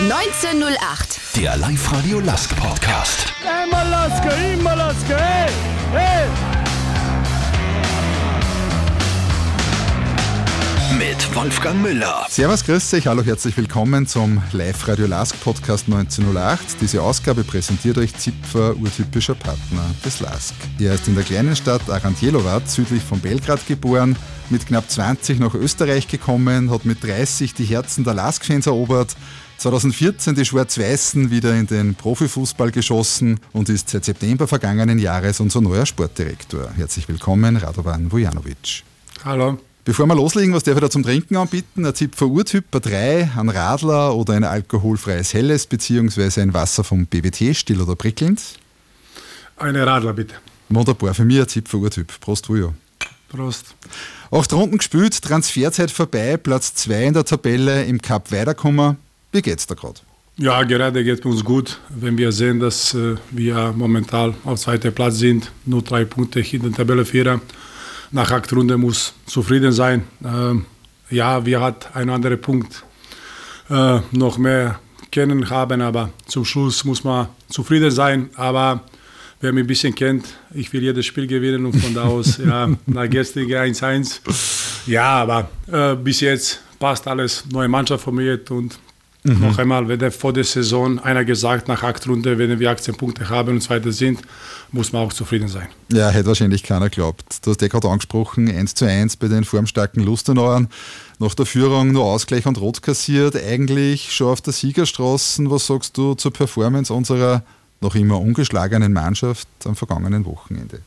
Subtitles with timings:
[0.00, 1.18] 1908.
[1.34, 3.32] Der Live-Radio Lask Podcast.
[3.42, 5.50] Immer Laske, immer Laske, hey,
[5.90, 6.28] hey.
[10.96, 12.26] Mit Wolfgang Müller.
[12.30, 16.80] Servus, grüß euch, hallo, herzlich willkommen zum Live-Radio Lask Podcast 1908.
[16.80, 20.54] Diese Ausgabe präsentiert euch Zipfer, urtypischer Partner des Lask.
[20.78, 24.14] Er ist in der kleinen Stadt Arantjelovac, südlich von Belgrad geboren,
[24.48, 29.16] mit knapp 20 nach Österreich gekommen, hat mit 30 die Herzen der Lask-Fans erobert,
[29.58, 35.60] 2014 die Schwarz-Weißen wieder in den Profifußball geschossen und ist seit September vergangenen Jahres unser
[35.60, 36.70] neuer Sportdirektor.
[36.76, 38.84] Herzlich willkommen, Radovan Vujanovic.
[39.24, 39.58] Hallo.
[39.84, 41.84] Bevor wir loslegen, was darf ich da zum Trinken anbieten?
[41.84, 47.06] Ein Zipfer Urtyp, ein 3, ein Radler oder ein alkoholfreies Helles beziehungsweise ein Wasser vom
[47.06, 48.40] BWT, still oder prickelnd?
[49.56, 50.36] Eine Radler bitte.
[50.68, 52.12] Wunderbar, für mich ein Zipfer Urtyp.
[52.20, 52.74] Prost, Vujo.
[53.28, 53.74] Prost.
[54.30, 58.98] Acht Runden gespielt, Transferzeit vorbei, Platz 2 in der Tabelle, im Cup weiterkommen.
[59.32, 60.00] Wie geht's da gerade?
[60.36, 64.92] Ja, gerade geht es uns gut, wenn wir sehen, dass äh, wir momentan auf zweiter
[64.92, 67.40] Platz sind, nur drei Punkte hinter der Tabelle Vierer.
[68.12, 70.04] Nach acht Runden muss zufrieden sein.
[70.24, 70.64] Ähm,
[71.10, 72.84] ja, wir hat einen anderen Punkt
[73.68, 74.78] äh, noch mehr
[75.10, 78.30] kennen haben, aber zum Schluss muss man zufrieden sein.
[78.36, 78.84] Aber
[79.40, 82.68] wer mich ein bisschen kennt, ich will jedes Spiel gewinnen und von da aus, ja,
[82.86, 84.20] nach gestern 1-1.
[84.86, 87.44] Ja, aber äh, bis jetzt passt alles.
[87.50, 88.78] Neue Mannschaft formiert und
[89.28, 89.40] mhm.
[89.40, 93.28] noch einmal, wenn vor der Saison einer gesagt, nach acht Runden, wenn wir 18 Punkte
[93.28, 94.20] haben und Zweiter sind,
[94.72, 95.68] muss man auch zufrieden sein.
[95.92, 97.38] Ja, hätte wahrscheinlich keiner geglaubt.
[97.42, 100.68] Du hast ja gerade angesprochen, 1 zu 1 bei den formstarken Lustenauern.
[101.18, 103.36] Nach der Führung nur Ausgleich und Rot kassiert.
[103.36, 105.50] Eigentlich schon auf der Siegerstraße.
[105.50, 107.42] Was sagst du zur Performance unserer
[107.80, 110.80] noch immer ungeschlagenen Mannschaft am vergangenen Wochenende?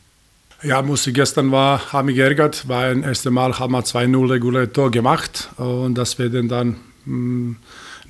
[0.62, 4.30] Ja, muss ich gestern war, habe mich geärgert, weil das erste Mal haben wir 2-0
[4.30, 7.56] reguläre Tor gemacht und das werden dann mh,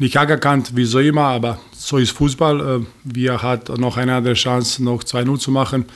[0.03, 2.61] nicht anerkannt, wie so immer, aber so ist Fußball.
[2.61, 5.86] Äh, wir hatten noch eine andere Chance, noch 2-0 zu machen.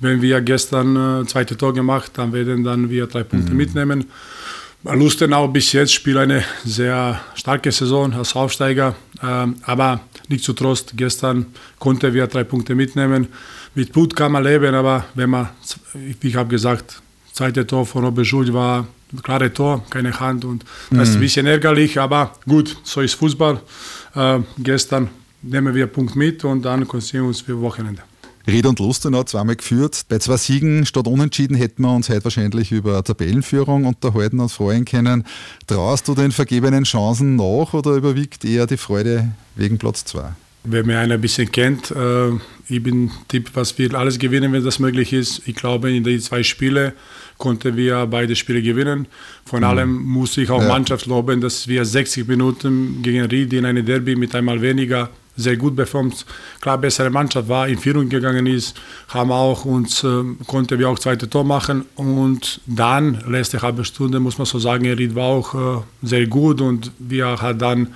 [0.00, 3.56] Wenn wir gestern äh, zweite Tor gemacht, dann werden dann wir drei Punkte mhm.
[3.56, 4.04] mitnehmen.
[4.84, 10.94] Lustenau bis jetzt spielt eine sehr starke Saison als Aufsteiger, ähm, aber nicht zu Trost.
[10.96, 11.46] Gestern
[11.78, 13.28] konnten wir drei Punkte mitnehmen.
[13.76, 15.50] Mit Blut kann man leben, aber wenn man,
[15.94, 17.00] wie ich habe gesagt,
[17.32, 18.88] zweite Tor von Obeschuld war
[19.22, 21.22] klare Tor, keine Hand und das ist ein mhm.
[21.22, 23.60] bisschen ärgerlich, aber gut, so ist Fußball.
[24.14, 25.08] Äh, gestern
[25.42, 28.02] nehmen wir einen Punkt mit und dann konzentrieren wir uns für Wochenende.
[28.46, 30.02] Ried und Lustenau zweimal geführt.
[30.08, 34.84] Bei zwei Siegen statt Unentschieden hätten wir uns heute wahrscheinlich über Tabellenführung unterhalten und freuen
[34.84, 35.24] können.
[35.66, 40.32] Traust du den vergebenen Chancen nach oder überwiegt eher die Freude wegen Platz 2?
[40.64, 42.30] Wer mir ein bisschen kennt, äh,
[42.68, 45.42] ich bin Tipp, was wir alles gewinnen, wenn das möglich ist.
[45.46, 46.92] Ich glaube, in den zwei Spielen
[47.42, 49.08] konnten wir beide Spiele gewinnen.
[49.44, 49.66] Von mhm.
[49.66, 50.68] allem muss ich auch ja.
[50.68, 55.56] Mannschaft loben, dass wir 60 Minuten gegen Ried in eine Derby mit einmal weniger sehr
[55.56, 56.24] gut performt.
[56.60, 58.76] Klar, bessere Mannschaft war, in Führung gegangen ist,
[59.08, 64.20] haben auch uns, äh, konnten wir auch zweite Tor machen und dann, letzte halbe Stunde,
[64.20, 67.88] muss man so sagen, Ried war auch äh, sehr gut und wir haben dann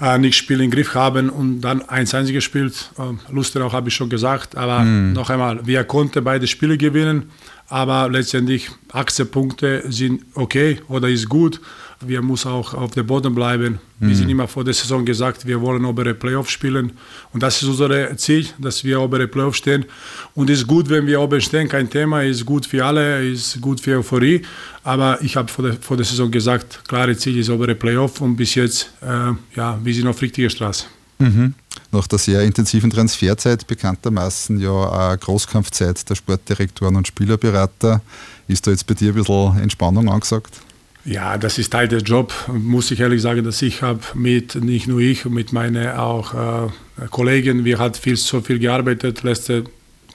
[0.00, 2.90] äh, nicht Spiel im Griff haben und dann 1-1 gespielt.
[2.98, 5.12] Äh, Lustenau habe ich schon gesagt, aber mhm.
[5.12, 7.30] noch einmal, wir konnten beide Spiele gewinnen,
[7.68, 11.60] aber letztendlich 18 Punkte sind okay oder ist gut.
[12.00, 13.78] Wir müssen auch auf dem Boden bleiben.
[13.98, 14.08] Mhm.
[14.08, 16.92] Wir sind immer vor der Saison gesagt, wir wollen obere Playoff spielen.
[17.32, 19.86] Und das ist unser Ziel, dass wir obere Playoff stehen.
[20.34, 23.60] Und es ist gut, wenn wir oben stehen, kein Thema, ist gut für alle, ist
[23.62, 24.42] gut für Euphorie.
[24.84, 28.36] Aber ich habe vor der, vor der Saison gesagt, klare Ziel ist obere Playoff und
[28.36, 30.84] bis jetzt, äh, ja, wir sind auf richtiger Straße.
[31.18, 31.54] Mhm.
[31.92, 38.02] Nach der sehr intensiven Transferzeit, bekanntermaßen ja eine Großkampfzeit der Sportdirektoren und Spielerberater,
[38.48, 40.60] ist da jetzt bei dir ein bisschen Entspannung angesagt?
[41.04, 42.34] Ja, das ist Teil des Jobs.
[42.48, 47.06] Muss ich ehrlich sagen, dass ich habe mit, nicht nur ich, mit meinen auch äh,
[47.10, 49.64] Kollegen, wir haben viel, so viel gearbeitet, letzte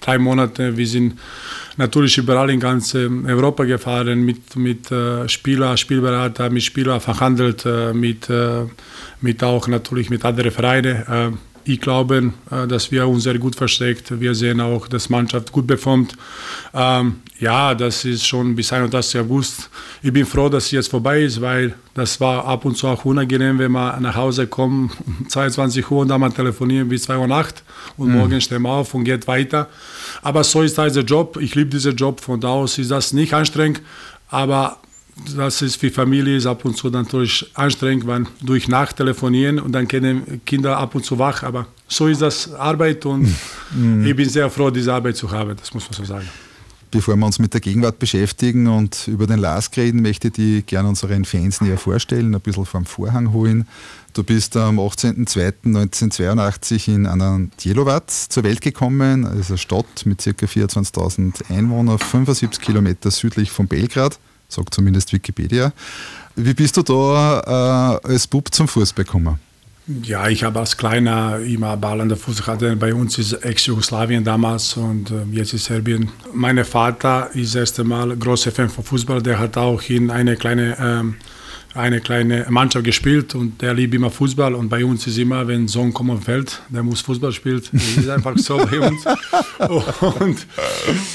[0.01, 0.75] drei Monate.
[0.75, 1.17] Wir sind
[1.77, 7.93] natürlich überall in ganz Europa gefahren, mit, mit äh, Spieler, Spielberater, mit Spielern verhandelt, äh,
[7.93, 8.65] mit, äh,
[9.21, 11.39] mit auch natürlich mit anderen Vereinen.
[11.63, 14.19] Ich glaube, äh, dass wir uns sehr gut versteckt.
[14.19, 16.15] Wir sehen auch, dass die Mannschaft gut performt.
[16.73, 19.21] Ähm, ja, das ist schon bis 31.
[19.21, 19.69] August.
[20.01, 23.03] Ich bin froh, dass es jetzt vorbei ist, weil das war ab und zu auch
[23.05, 27.17] unangenehm, wenn man nach Hause kommt, um 22 Uhr und dann mal telefonieren bis 2
[27.17, 27.63] Uhr Nacht
[27.97, 28.17] und mhm.
[28.17, 29.69] morgen stehen wir auf und geht weiter.
[30.21, 31.37] Aber so ist halt der Job.
[31.41, 32.21] Ich liebe diesen Job.
[32.21, 33.81] Von da aus ist das nicht anstrengend,
[34.29, 34.77] aber
[35.35, 39.71] das ist für Familie ist ab und zu natürlich anstrengend, weil durch Nacht telefonieren und
[39.71, 41.43] dann können Kinder ab und zu wach.
[41.43, 43.33] Aber so ist das Arbeit und
[43.75, 44.05] mhm.
[44.05, 46.27] ich bin sehr froh, diese Arbeit zu haben, das muss man so sagen.
[46.91, 50.61] Bevor wir uns mit der Gegenwart beschäftigen und über den LASK reden, möchte ich die
[50.61, 53.65] gerne unseren Fans näher vorstellen, ein bisschen vom Vorhang holen.
[54.13, 60.31] Du bist am 18.02.1982 in Anantjelovac zur Welt gekommen, also eine Stadt mit ca.
[60.31, 64.19] 24.000 Einwohnern, 75 Kilometer südlich von Belgrad,
[64.51, 65.71] sagt zumindest Wikipedia.
[66.35, 69.39] Wie bist du da äh, als Bub zum Fußball gekommen?
[70.03, 72.63] Ja, ich habe als Kleiner immer Ball an der Fuß gehabt.
[72.79, 76.09] Bei uns ist Ex-Jugoslawien damals und äh, jetzt ist Serbien.
[76.33, 79.21] Mein Vater ist das erste Mal großer Fan von Fußball.
[79.21, 81.15] Der hat auch in eine kleine ähm,
[81.73, 85.67] eine kleine Mannschaft gespielt und der liebt immer Fußball und bei uns ist immer, wenn
[85.67, 87.61] Sohn kommt auf Feld, der muss Fußball spielen.
[87.71, 89.05] Das ist einfach so bei uns.
[90.19, 90.47] Und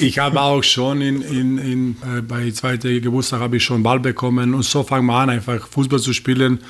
[0.00, 4.00] ich habe auch schon in, in, in, äh, bei zweiter Geburtstag habe ich schon Ball
[4.00, 6.60] bekommen und so fangen wir an, einfach Fußball zu spielen.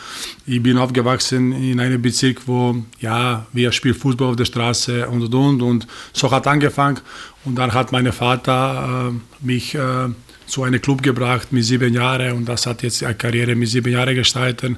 [0.46, 5.22] Ich bin aufgewachsen in einem Bezirk, wo ja, wir spielen Fußball auf der Straße und
[5.22, 6.98] und und und so hat angefangen
[7.44, 10.08] und dann hat mein Vater äh, mich äh,
[10.46, 13.92] zu einem Club gebracht mit sieben Jahren und das hat jetzt eine Karriere mit sieben
[13.92, 14.76] Jahren gestaltet.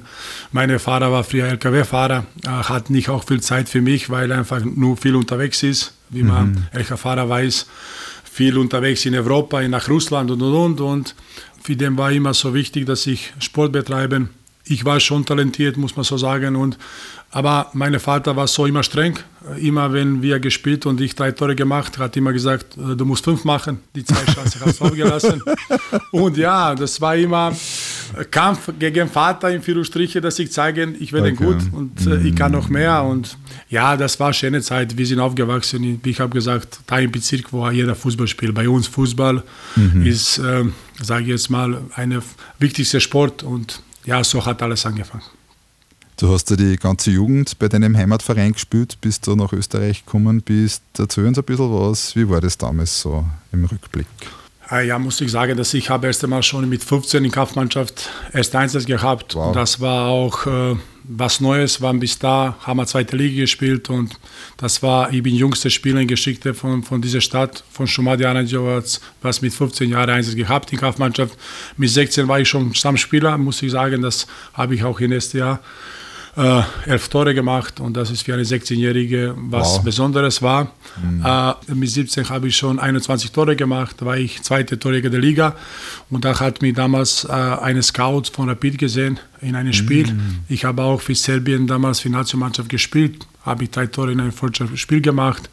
[0.51, 4.63] Mein Vater war früher LKW-Fahrer, hat nicht auch viel Zeit für mich, weil er einfach
[4.63, 6.63] nur viel unterwegs ist, wie man mhm.
[6.71, 7.67] LKW-Fahrer weiß,
[8.23, 11.15] viel unterwegs in Europa, nach Russland und und und und
[11.61, 14.29] für den war immer so wichtig, dass ich Sport betreibe.
[14.65, 16.77] Ich war schon talentiert, muss man so sagen und
[17.31, 19.17] aber mein Vater war so immer streng.
[19.57, 23.23] Immer wenn wir gespielt und ich drei Tore gemacht, hat immer gesagt, äh, du musst
[23.23, 23.79] fünf machen.
[23.95, 25.41] Die zwei Chancen hast du aufgelassen.
[26.11, 27.55] Und ja, das war immer
[28.31, 31.43] Kampf gegen Vater in vier Striche, dass ich zeige, ich werde okay.
[31.43, 33.03] gut und äh, ich kann noch mehr.
[33.03, 33.37] Und
[33.69, 34.97] ja, das war eine schöne Zeit.
[34.97, 36.01] Wir sind aufgewachsen.
[36.03, 38.53] Ich habe gesagt, da im Bezirk, wo jeder Fußball spielt.
[38.53, 39.43] Bei uns Fußball
[39.75, 40.05] mhm.
[40.05, 40.65] ist, äh,
[41.01, 42.21] sage ich jetzt mal, ein
[42.59, 43.43] wichtigster Sport.
[43.43, 45.23] Und ja, so hat alles angefangen.
[46.19, 50.41] Du hast ja die ganze Jugend bei deinem Heimatverein gespielt, bis du nach Österreich gekommen
[50.41, 50.83] bist.
[50.97, 52.13] Erzähl uns ein bisschen was.
[52.13, 53.23] Wie war das damals so
[53.53, 54.05] im Rückblick?
[54.67, 58.09] Ah ja, muss ich sagen, dass ich habe erst einmal schon mit 15 in Kampfmannschaft
[58.33, 59.33] erst Einsatz gehabt.
[59.33, 59.53] Wow.
[59.53, 60.75] Das war auch äh,
[61.05, 64.19] was Neues, waren bis da, haben wir zweite Liga gespielt und
[64.57, 68.99] das war, ich bin jüngster Spieler in Geschichte von, von dieser Stadt, von Schumadi Aranjovac,
[69.21, 71.35] was mit 15 Jahren Einsatz gehabt in Kampfmannschaft.
[71.77, 75.37] Mit 16 war ich schon Stammspieler, muss ich sagen, das habe ich auch im nächsten
[75.37, 75.61] Jahr
[76.39, 79.83] äh, elf Tore gemacht und das ist für eine 16-Jährige was wow.
[79.83, 80.71] Besonderes war.
[81.01, 81.25] Mhm.
[81.25, 85.55] Äh, mit 17 habe ich schon 21 Tore gemacht, war ich zweite Torjäger der Liga
[86.09, 90.13] und da hat mich damals äh, eine Scout von Rapid gesehen in einem Spiel.
[90.13, 90.39] Mhm.
[90.47, 94.21] Ich habe auch für Serbien damals für die Nationalmannschaft gespielt, habe ich drei Tore in
[94.21, 94.33] einem
[94.75, 95.49] Spiel gemacht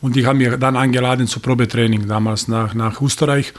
[0.00, 3.52] und die haben mich dann eingeladen zu Probetraining damals nach, nach Österreich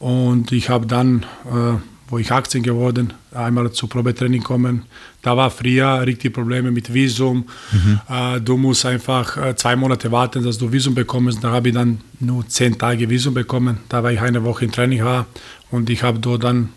[0.00, 4.84] und ich habe dann äh, wo ich 18 geworden, einmal zu Probetraining kommen.
[5.22, 7.46] Da war früher richtig Probleme mit Visum.
[7.72, 8.00] Mhm.
[8.08, 11.42] Äh, du musst einfach zwei Monate warten, dass du Visum bekommst.
[11.42, 13.78] Da habe ich dann nur zehn Tage Visum bekommen.
[13.88, 15.26] Da war ich eine Woche im Training war
[15.70, 16.70] und ich habe dort dann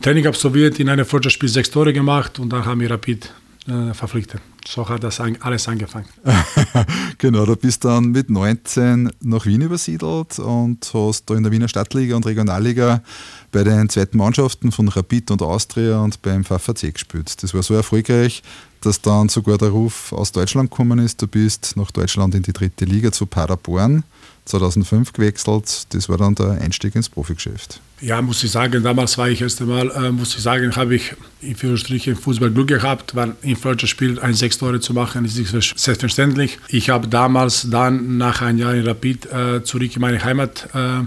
[0.00, 3.32] Training absolviert, in einem Freundschaftsspiel sechs Tore gemacht und dann haben wir Rapid
[3.68, 4.40] äh, verpflichtet.
[4.66, 6.06] So hat das alles angefangen.
[7.18, 11.68] genau, du bist dann mit 19 nach Wien übersiedelt und hast da in der Wiener
[11.68, 13.02] Stadtliga und Regionalliga
[13.52, 17.42] bei den zweiten Mannschaften von Rapid und Austria und beim VVC gespielt.
[17.42, 18.42] Das war so erfolgreich,
[18.80, 21.20] dass dann sogar der Ruf aus Deutschland gekommen ist.
[21.20, 24.04] Du bist nach Deutschland in die dritte Liga zu Paderborn
[24.46, 25.86] 2005 gewechselt.
[25.94, 27.80] Das war dann der Einstieg ins Profigeschäft.
[28.00, 31.14] Ja, muss ich sagen, damals war ich erst einmal, äh, muss ich sagen, habe ich
[31.42, 35.36] in Führungsstrichen Fußball Glück gehabt, weil im falschen Spiel ein sechs Tore zu machen, ist
[35.36, 36.58] nicht selbstverständlich.
[36.68, 41.04] Ich habe damals dann nach einem Jahr in Rapid äh, zurück in meine Heimat äh,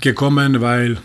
[0.00, 0.98] gekommen, weil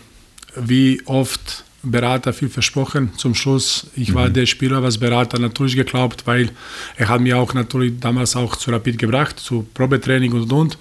[0.60, 3.12] wie oft Berater viel versprochen.
[3.16, 4.34] Zum Schluss, ich war mhm.
[4.34, 6.50] der Spieler, was Berater natürlich geglaubt, weil
[6.96, 10.78] er hat mir auch natürlich damals auch zu Rapid gebracht, zu Probetraining und und.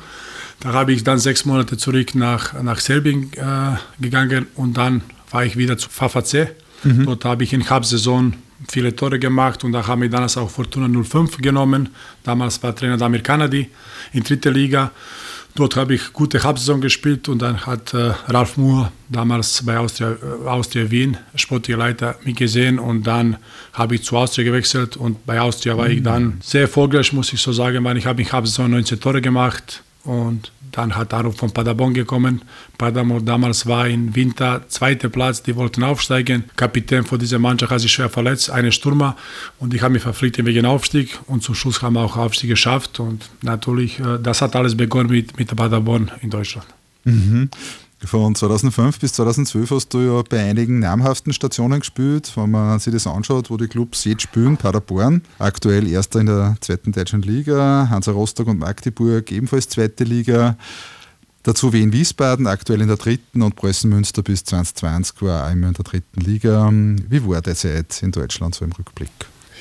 [0.60, 5.46] Da habe ich dann sechs Monate zurück nach, nach Serbien äh, gegangen und dann war
[5.46, 6.55] ich wieder zu VVC.
[6.84, 7.05] Mhm.
[7.05, 8.34] Dort habe ich in Halbsaison
[8.67, 11.89] viele Tore gemacht und da haben wir damals auch Fortuna 05 genommen.
[12.24, 13.69] Damals war Trainer Damir Kanadi
[14.13, 14.91] in dritter Liga.
[15.58, 20.12] Dort habe ich gute Halbsaison gespielt und dann hat äh, Ralf Moore damals bei Austria,
[20.12, 23.38] äh, Austria Wien, sportlicher Leiter, mich gesehen und dann
[23.74, 25.92] habe ich zu Austria gewechselt und bei Austria war mhm.
[25.94, 29.20] ich dann sehr erfolgreich, muss ich so sagen, weil ich habe in Halbsaison 19 Tore
[29.20, 32.41] gemacht und dann hat Anruf von Paderborn gekommen.
[32.77, 36.43] Paderborn damals war im Winter zweiter Platz, die wollten aufsteigen.
[36.55, 39.15] Kapitän von dieser Mannschaft hat sich schwer verletzt, eine Stürmer.
[39.59, 41.19] Und ich habe mich verpflichtet wegen Aufstieg.
[41.27, 43.00] Und zum Schluss haben wir auch Aufstieg geschafft.
[43.00, 46.67] Und natürlich, äh, das hat alles begonnen mit, mit Paderborn in Deutschland.
[47.03, 47.50] Mhm.
[48.04, 52.32] Von 2005 bis 2012 hast du ja bei einigen namhaften Stationen gespielt.
[52.36, 56.56] Wenn man sich das anschaut, wo die Clubs jetzt spielen, Paderborn, aktuell Erster in der
[56.62, 60.58] zweiten deutschen Liga, Hansa Rostock und Magdeburg ebenfalls zweite Liga.
[61.42, 65.74] Dazu Wien Wiesbaden, aktuell in der dritten und Preußen Münster bis 2020 war einmal in
[65.74, 66.70] der dritten Liga.
[66.72, 69.10] Wie war die Zeit in Deutschland so im Rückblick?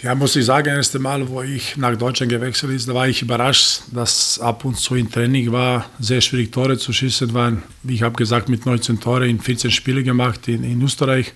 [0.03, 3.09] Ja, muss ich sagen, das erste Mal, wo ich nach Deutschland gewechselt ist, da war
[3.09, 7.63] ich überrascht, dass ab und zu im Training war, sehr schwierig Tore zu schießen waren.
[7.89, 11.33] Ich habe gesagt, mit 19 Tore in 14 Spiele gemacht in, in Österreich,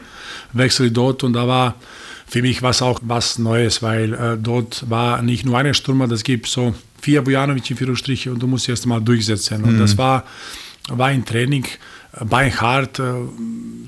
[0.53, 1.77] wechsle dort und da war
[2.27, 6.23] für mich was auch was Neues, weil äh, dort war nicht nur eine Stürmer, das
[6.23, 9.65] gibt so vier Bojanovic in vier Striche und du musst erst mal durchsetzen.
[9.65, 9.81] Und mhm.
[9.81, 10.25] das war,
[10.89, 11.67] war ein Training,
[12.25, 13.13] beinhart, äh,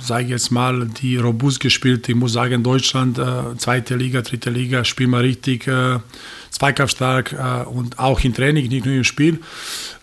[0.01, 2.09] sage ich jetzt mal, die robust gespielt.
[2.09, 5.99] Ich muss sagen, Deutschland, äh, zweite Liga, dritte Liga, spielen wir richtig äh,
[6.51, 7.35] zweikampfstark
[7.73, 9.41] und auch im Training, nicht nur im Spiel.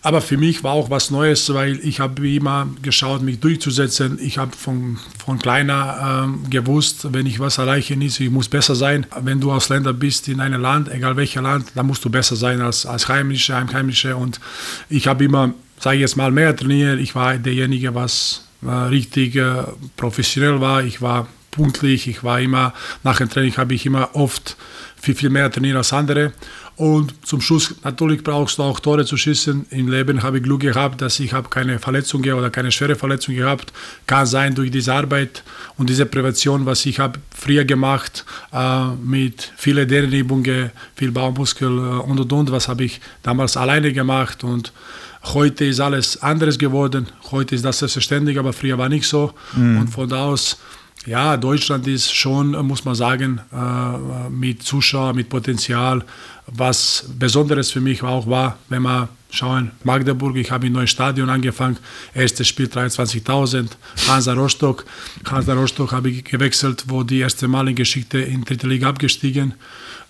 [0.02, 4.18] Aber für mich war auch was Neues, weil ich habe immer geschaut, mich durchzusetzen.
[4.20, 8.74] Ich habe von, von kleiner ähm, gewusst, wenn ich was erreichen ist, ich muss besser
[8.74, 9.06] sein.
[9.22, 12.60] Wenn du Ausländer bist in einem Land, egal welcher Land, dann musst du besser sein
[12.60, 14.16] als, als Heimische, Heimheimische.
[14.16, 14.40] Und
[14.88, 17.00] ich habe immer sage ich jetzt mal, mehr trainiert.
[17.00, 19.64] Ich war derjenige, was äh, richtig äh,
[19.96, 20.84] professionell war.
[20.84, 22.06] Ich war pünktlich.
[22.06, 24.56] Ich war immer, nach dem Training habe ich immer oft
[25.00, 26.32] viel, viel mehr trainiert als andere.
[26.76, 29.66] Und zum Schluss, natürlich brauchst du auch Tore zu schießen.
[29.70, 33.34] Im Leben habe ich Glück gehabt, dass ich habe keine Verletzungen oder keine schwere Verletzung
[33.34, 33.72] gehabt.
[34.06, 35.42] Kann sein durch diese Arbeit
[35.76, 42.00] und diese Prävention, was ich habe früher gemacht, äh, mit vielen Dehnübungen, viel Baumuskel äh,
[42.08, 44.72] und und und, was habe ich damals alleine gemacht und
[45.22, 47.06] Heute ist alles anderes geworden.
[47.30, 49.32] Heute ist das selbstverständlich, aber früher war nicht so.
[49.54, 49.80] Mhm.
[49.80, 50.56] Und von da aus,
[51.06, 56.04] ja, Deutschland ist schon, muss man sagen, äh, mit Zuschauern, mit Potenzial.
[56.46, 61.30] Was Besonderes für mich auch war, wenn man schauen, Magdeburg, ich habe im neuen Stadion
[61.30, 61.76] angefangen,
[62.14, 63.68] erstes Spiel 23.000,
[64.08, 64.84] Hansa Rostock.
[65.30, 69.54] Hansa Rostock habe ich gewechselt, wo die erste Mal in Geschichte in dritte Liga abgestiegen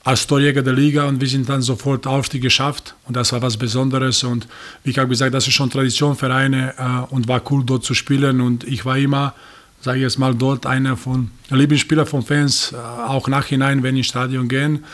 [0.03, 3.57] als Torjäger der Liga und wir sind dann sofort Aufstieg geschafft und das war was
[3.57, 4.47] Besonderes und
[4.83, 7.85] wie ich habe gesagt, das ist schon Tradition für eine äh, und war cool dort
[7.85, 9.35] zu spielen und ich war immer,
[9.83, 14.01] sage ich jetzt mal, dort einer von Lieblingsspieler von Fans, äh, auch nachhinein, wenn ich
[14.01, 14.85] ins Stadion gehen,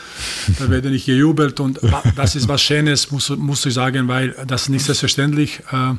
[0.59, 1.79] da werde ich gejubelt und
[2.15, 5.61] das ist was Schönes, muss, muss ich sagen, weil das ist nicht selbstverständlich.
[5.71, 5.93] Äh,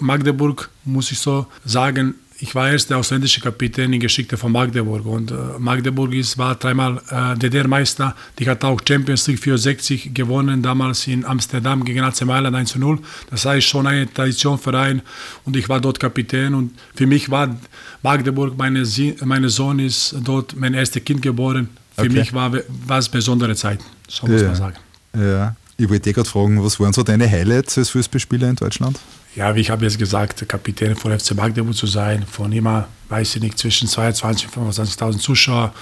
[0.00, 5.04] Magdeburg, muss ich so sagen, ich war erst der ausländische Kapitän in Geschichte von Magdeburg
[5.06, 8.14] und äh, Magdeburg ist, war dreimal äh, DDR-Meister.
[8.38, 13.00] Die hat auch Champions League 64 gewonnen, damals in Amsterdam gegen AC Mailand 1 0.
[13.30, 15.02] Das heißt schon ein Traditionverein
[15.44, 17.56] und ich war dort Kapitän und für mich war
[18.02, 18.84] Magdeburg, meine,
[19.24, 21.68] meine Sohn ist dort mein erstes Kind geboren.
[21.96, 22.12] Für okay.
[22.12, 22.52] mich war,
[22.98, 24.48] es besondere Zeit, so muss ja.
[24.48, 24.76] man sagen.
[25.16, 25.56] Ja.
[25.80, 28.98] Ich wollte dich gerade fragen, was waren so deine Highlights als Fußballspieler in Deutschland?
[29.38, 33.36] Ja, wie ich habe jetzt gesagt, Kapitän von FC Magdeburg zu sein, von immer, weiß
[33.36, 35.72] ich nicht, zwischen 22 und 25.000 Zuschauer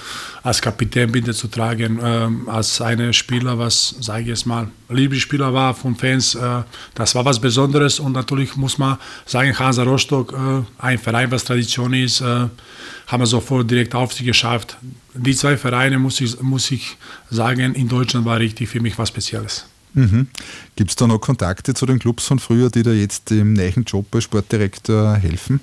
[0.43, 5.55] als Kapitän Binde zu tragen, ähm, als eine Spieler, was, sage ich jetzt mal, Lieblingsspieler
[5.55, 10.35] war von Fans, äh, das war was Besonderes und natürlich muss man sagen, Hansa Rostock,
[10.35, 12.25] äh, ein Verein, was Tradition ist, äh,
[13.07, 14.77] haben wir sofort direkt auf sie geschafft.
[15.15, 16.99] Die zwei Vereine, muss ich, muss ich
[17.31, 19.65] sagen, in Deutschland war richtig für mich was Spezielles.
[19.97, 20.29] Mhm.
[20.77, 23.85] Gibt es da noch Kontakte zu den Clubs von früher, die da jetzt im neuen
[23.85, 25.61] Job als Sportdirektor helfen?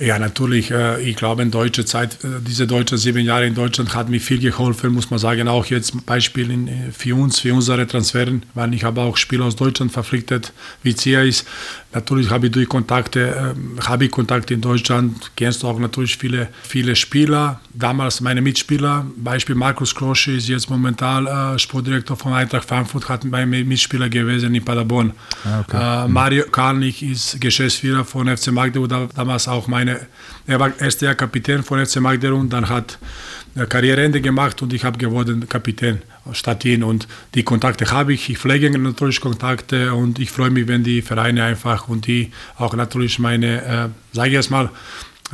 [0.00, 0.70] Ja, natürlich.
[0.70, 4.20] Äh, ich glaube, in deutscher Zeit, äh, diese deutschen sieben Jahre in Deutschland hat mir
[4.20, 5.48] viel geholfen, muss man sagen.
[5.48, 9.56] Auch jetzt Beispiel äh, für uns, für unsere Transferen, weil ich habe auch Spieler aus
[9.56, 10.52] Deutschland verpflichtet,
[10.82, 11.46] wie Zia ist.
[11.92, 16.48] Natürlich habe ich durch Kontakte, habe ich Kontakte in Deutschland, kennst du auch natürlich viele,
[16.62, 17.60] viele Spieler.
[17.72, 23.48] Damals meine Mitspieler, Beispiel Markus Krosche ist jetzt momentan Sportdirektor von Eintracht Frankfurt, hat mein
[23.48, 25.14] Mitspieler gewesen in Paderborn.
[25.46, 26.08] Ah, okay.
[26.08, 30.06] Mario Karnik ist Geschäftsführer von FC Magdeburg, damals auch meine meine,
[30.46, 32.98] er war erst der Kapitän von FC Magdeburg, dann hat
[33.54, 36.02] er Karriereende gemacht und ich habe geworden Kapitän
[36.32, 40.68] statt ihn und die Kontakte habe ich, ich pflege natürlich Kontakte und ich freue mich,
[40.68, 44.70] wenn die Vereine einfach und die auch natürlich meine, äh, sage ich jetzt mal,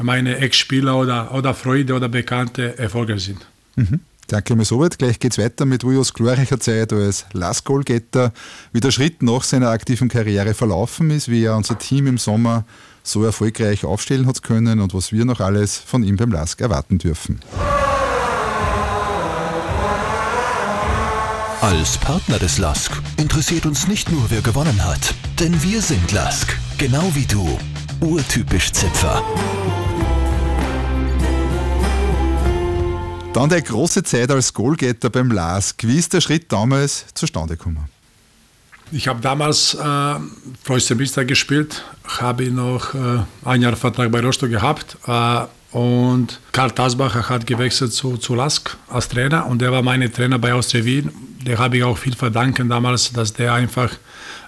[0.00, 3.46] meine Ex-Spieler oder, oder Freunde oder Bekannte erfolgreich sind.
[3.76, 4.00] Mhm.
[4.26, 4.98] Danke mir soweit.
[4.98, 8.32] Gleich geht es weiter mit Rujos glorreicher Zeit als Last Goalgetter,
[8.72, 12.64] wie der Schritt nach seiner aktiven Karriere verlaufen ist, wie er unser Team im Sommer
[13.04, 16.98] so erfolgreich aufstellen hat können und was wir noch alles von ihm beim LASK erwarten
[16.98, 17.40] dürfen.
[21.60, 26.58] Als Partner des LASK interessiert uns nicht nur, wer gewonnen hat, denn wir sind LASK,
[26.76, 27.58] genau wie du.
[28.00, 29.22] Urtypisch Zipfer.
[33.32, 35.84] Dann der große Zeit als Goalgetter beim LASK.
[35.84, 37.93] Wie ist der Schritt damals zustande gekommen?
[38.94, 44.96] Ich habe damals äh, Semester gespielt, habe noch äh, ein Jahr Vertrag bei Rostock gehabt
[45.08, 50.12] äh, und Karl Tasbacher hat gewechselt zu, zu Lask als Trainer und der war mein
[50.12, 51.10] Trainer bei Austria Wien.
[51.44, 53.90] Der habe ich auch viel verdanken damals, dass der einfach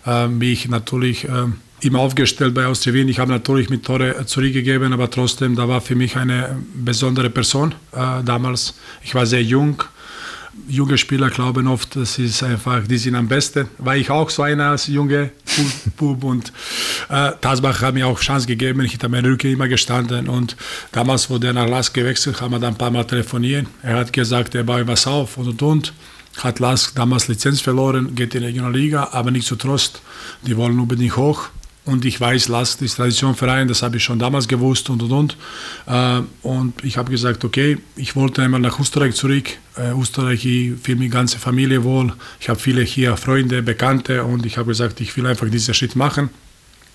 [0.07, 1.47] äh, mich natürlich äh,
[1.81, 3.09] immer aufgestellt bei Austria Wien.
[3.09, 7.75] Ich habe natürlich mit Tore zurückgegeben, aber trotzdem, da war für mich eine besondere Person
[7.91, 8.75] äh, damals.
[9.03, 9.83] Ich war sehr jung.
[10.69, 13.69] Junge Spieler glauben oft, das ist einfach, die sind am besten.
[13.79, 15.31] War ich auch so einer als junge
[15.97, 16.53] Bub und
[17.09, 18.81] äh, Tasbach hat mir auch Chance gegeben.
[18.81, 20.57] Ich habe meine Rücke immer gestanden und
[20.93, 23.67] damals, wo der nach Lask gewechselt, haben wir dann ein paar Mal telefoniert.
[23.83, 25.93] Er hat gesagt, er baut was auf und und und
[26.39, 30.03] hat Lask damals Lizenz verloren, geht in die Regionalliga, aber nicht zu Trost.
[30.47, 31.49] Die wollen unbedingt hoch.
[31.87, 35.37] Und ich weiß, Lask ist Traditionverein, das habe ich schon damals gewusst und und und.
[35.87, 39.51] Äh, und ich habe gesagt, okay, ich wollte einmal nach Österreich zurück.
[39.77, 42.13] Äh, Österreich, ich fühle meine ganze Familie wohl.
[42.41, 45.95] Ich habe viele hier Freunde, Bekannte und ich habe gesagt, ich will einfach diesen Schritt
[45.95, 46.31] machen.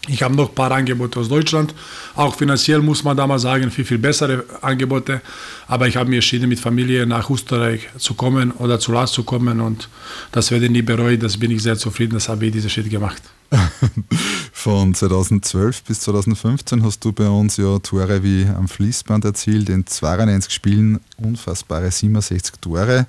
[0.10, 1.74] Ich habe noch ein paar Angebote aus Deutschland.
[2.16, 5.22] Auch finanziell muss man damals sagen, viel, viel bessere Angebote.
[5.68, 9.24] Aber ich habe mir entschieden, mit Familie nach Österreich zu kommen oder zu Lars zu
[9.24, 9.62] kommen.
[9.62, 9.88] Und
[10.34, 11.20] das werde ich nie bereuen.
[11.20, 12.16] Das bin ich sehr zufrieden.
[12.16, 13.22] Das habe ich diesen Schritt gemacht.
[14.54, 19.70] Von 2012 bis 2015 hast du bei uns ja Tore wie am Fließband erzielt.
[19.70, 23.08] In 92 Spielen unfassbare 67 Tore.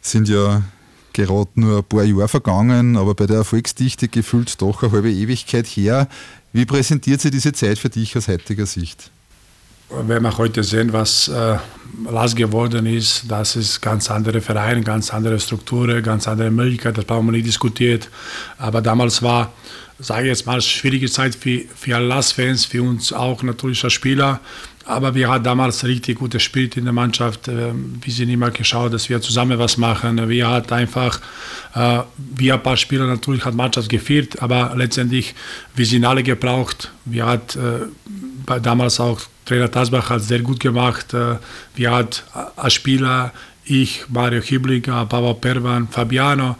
[0.00, 0.62] Sind ja
[1.12, 5.66] gerade nur ein paar Jahre vergangen, aber bei der Erfolgsdichte gefühlt doch eine halbe Ewigkeit
[5.66, 6.08] her.
[6.52, 9.10] Wie präsentiert sich diese Zeit für dich aus heutiger Sicht?
[9.90, 11.56] Wenn wir heute sehen, was äh,
[12.10, 17.04] Las geworden ist, das ist ganz andere Vereine, ganz andere Strukturen, ganz andere Möglichkeiten, das
[17.04, 18.08] brauchen wir nicht diskutiert.
[18.58, 19.52] Aber damals war,
[19.98, 24.40] sage ich jetzt mal, schwierige Zeit für, für Las-Fans, für uns auch natürlich als Spieler.
[24.86, 27.48] Aber wir hatten damals richtig gutes Spiel in der Mannschaft.
[27.48, 30.28] Ähm, wir sind immer geschaut, dass wir zusammen was machen.
[30.28, 31.20] Wir hatten einfach,
[31.74, 35.34] äh, wir ein paar Spieler natürlich hat Mannschaft gefehlt, aber letztendlich,
[35.74, 36.90] wir sind alle gebraucht.
[37.04, 37.90] Wir hatten
[38.46, 41.12] äh, damals auch Trainer Tasbach hat sehr gut gemacht.
[41.14, 41.36] Äh,
[41.74, 42.22] wir hatten
[42.56, 43.32] als Spieler
[43.66, 46.56] ich, Mario Hibliger, Papa Pervan, Fabiano,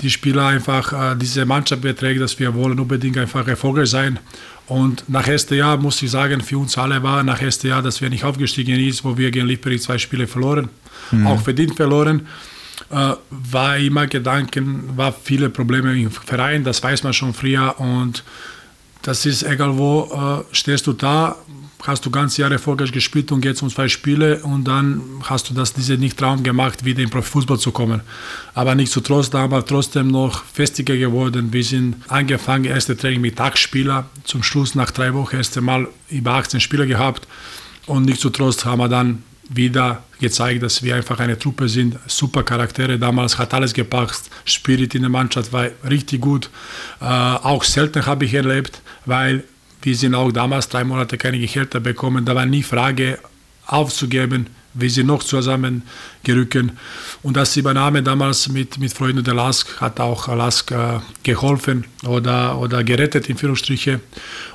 [0.00, 4.18] die Spieler einfach diese Mannschaft beträgt, dass wir wollen unbedingt einfach erfolgreich sein.
[4.66, 8.00] Und nach ersten Jahr muss ich sagen, für uns alle war nach ersten Jahr, dass
[8.00, 10.68] wir nicht aufgestiegen sind, wo wir gegen Lippering zwei Spiele verloren,
[11.12, 11.26] mhm.
[11.26, 12.26] auch verdient verloren,
[12.90, 18.24] äh, war immer Gedanken, war viele Probleme im Verein, das weiß man schon früher und
[19.02, 21.36] das ist egal wo, äh, stehst du da,
[21.82, 25.54] hast du ganz Jahre erfolgreich gespielt und jetzt um zwei Spiele und dann hast du
[25.54, 28.00] das diese nicht Traum gemacht, wieder in Profifußball zu kommen.
[28.54, 31.52] Aber nicht zu Trost, aber trotzdem noch festiger geworden.
[31.52, 36.32] Wir sind angefangen, erste Training mit Tagsspieler, zum Schluss nach drei Wochen erste Mal über
[36.32, 37.26] 18 Spieler gehabt
[37.86, 41.98] und nicht zu Trost haben wir dann wieder gezeigt, dass wir einfach eine Truppe sind,
[42.06, 42.98] super Charaktere.
[42.98, 46.50] Damals hat alles gepasst, Spirit in der Mannschaft war richtig gut.
[47.00, 49.44] Äh, auch selten habe ich erlebt, weil
[49.86, 52.24] wir sind auch damals drei Monate keine Gehälter bekommen.
[52.24, 53.20] Da war nie Frage
[53.66, 54.48] aufzugeben.
[54.74, 55.84] Wir sind noch zusammen
[56.26, 56.58] gerückt.
[57.22, 62.58] Und das Übernahme damals mit, mit Freunden der LASK hat auch LASK äh, geholfen oder,
[62.58, 64.00] oder gerettet, in Führungsstriche.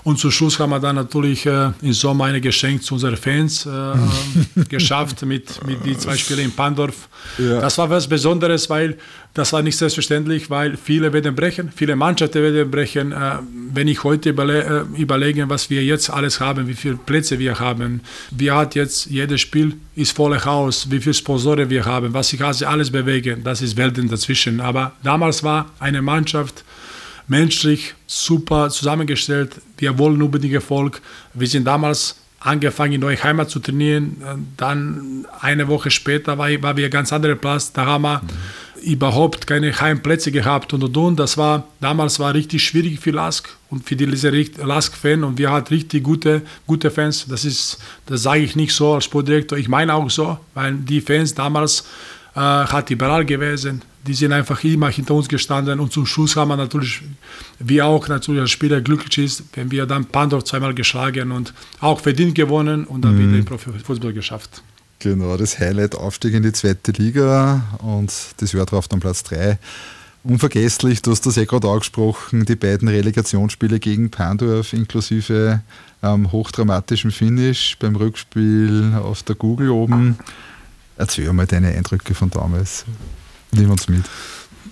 [0.04, 3.66] Und zum Schluss haben wir dann natürlich äh, im Sommer ein Geschenk zu unseren Fans
[3.66, 7.08] äh, geschafft mit, mit die zwei Spielen in Pandorf.
[7.38, 7.62] Ja.
[7.62, 8.98] Das war was Besonderes, weil
[9.34, 13.12] das war nicht selbstverständlich, weil viele werden brechen, viele Mannschaften werden brechen.
[13.12, 13.38] Äh,
[13.74, 17.60] wenn ich heute überle äh, überlege, was wir jetzt alles haben, wie viele Plätze wir
[17.60, 22.30] haben, wie hat jetzt jedes Spiel ist voller Haus, wie viele Sponsoren wir haben, was
[22.30, 24.60] sich alles bewegen, das ist Welten dazwischen.
[24.60, 26.64] Aber damals war eine Mannschaft
[27.28, 29.62] menschlich super zusammengestellt.
[29.78, 31.02] Wir wollen unbedingt Erfolg.
[31.34, 34.48] Wir sind damals angefangen, in neue Heimat zu trainieren.
[34.58, 37.72] Dann eine Woche später war, war wir ganz anderer Platz.
[37.72, 41.20] Da haben wir mhm überhaupt keine Heimplätze gehabt und und und.
[41.20, 45.74] Das war damals war richtig schwierig für Lask und für diese Lask-Fan und wir hatten
[45.74, 47.26] richtig gute, gute Fans.
[47.28, 49.58] Das ist, das sage ich nicht so als Sportdirektor.
[49.58, 51.86] Ich meine auch so, weil die Fans damals
[52.36, 53.82] äh, hat liberal gewesen.
[54.06, 57.02] Die sind einfach immer hinter uns gestanden und zum Schluss haben wir natürlich,
[57.60, 62.00] wie auch natürlich als Spieler glücklich ist, wenn wir dann Pandorf zweimal geschlagen und auch
[62.00, 63.28] verdient gewonnen und dann mhm.
[63.28, 64.64] wieder im Profifußball geschafft.
[65.02, 69.58] Genau, das Highlight Aufstieg in die zweite Liga und das Jahr drauf dann Platz 3.
[70.24, 75.62] Unvergesslich, du hast das eh gerade angesprochen, die beiden Relegationsspiele gegen Pandorf inklusive
[76.04, 80.20] ähm, hochdramatischen Finish beim Rückspiel auf der Google oben.
[80.98, 82.86] Erzähl mal deine Eindrücke von damals.
[83.52, 84.04] Nimm uns mit.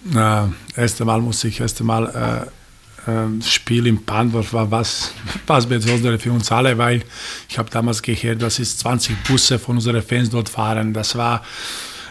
[0.04, 2.59] Na, erste Mal muss ich, erste Mal äh,
[3.46, 5.14] Spiel in Pandorf war was,
[5.48, 7.04] was Besonderes für uns alle, weil
[7.48, 10.94] ich habe damals gehört, dass es 20 Busse von unseren Fans dort fahren.
[10.94, 11.44] Das war,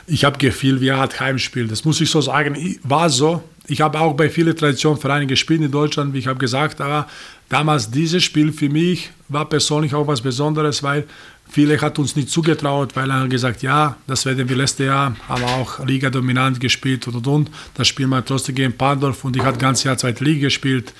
[0.07, 1.68] ich habe gefühlt, wir hatten Heimspiel.
[1.68, 3.42] Das muss ich so sagen, war so.
[3.66, 7.07] Ich habe auch bei vielen Traditionvereinen gespielt in Deutschland, wie ich habe gesagt, aber
[7.51, 11.05] damals dieses Spiel für mich war persönlich auch was Besonderes, weil
[11.51, 15.43] Viele hat uns nicht zugetraut, weil er gesagt, ja, das werden wir letztes Jahr, haben
[15.43, 17.51] wir auch Liga dominant gespielt und und und.
[17.75, 20.93] Das spielen wir trotzdem gegen Pandorf und ich habe das ganze Jahr zweite Liga gespielt.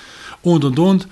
[0.43, 1.09] und und und.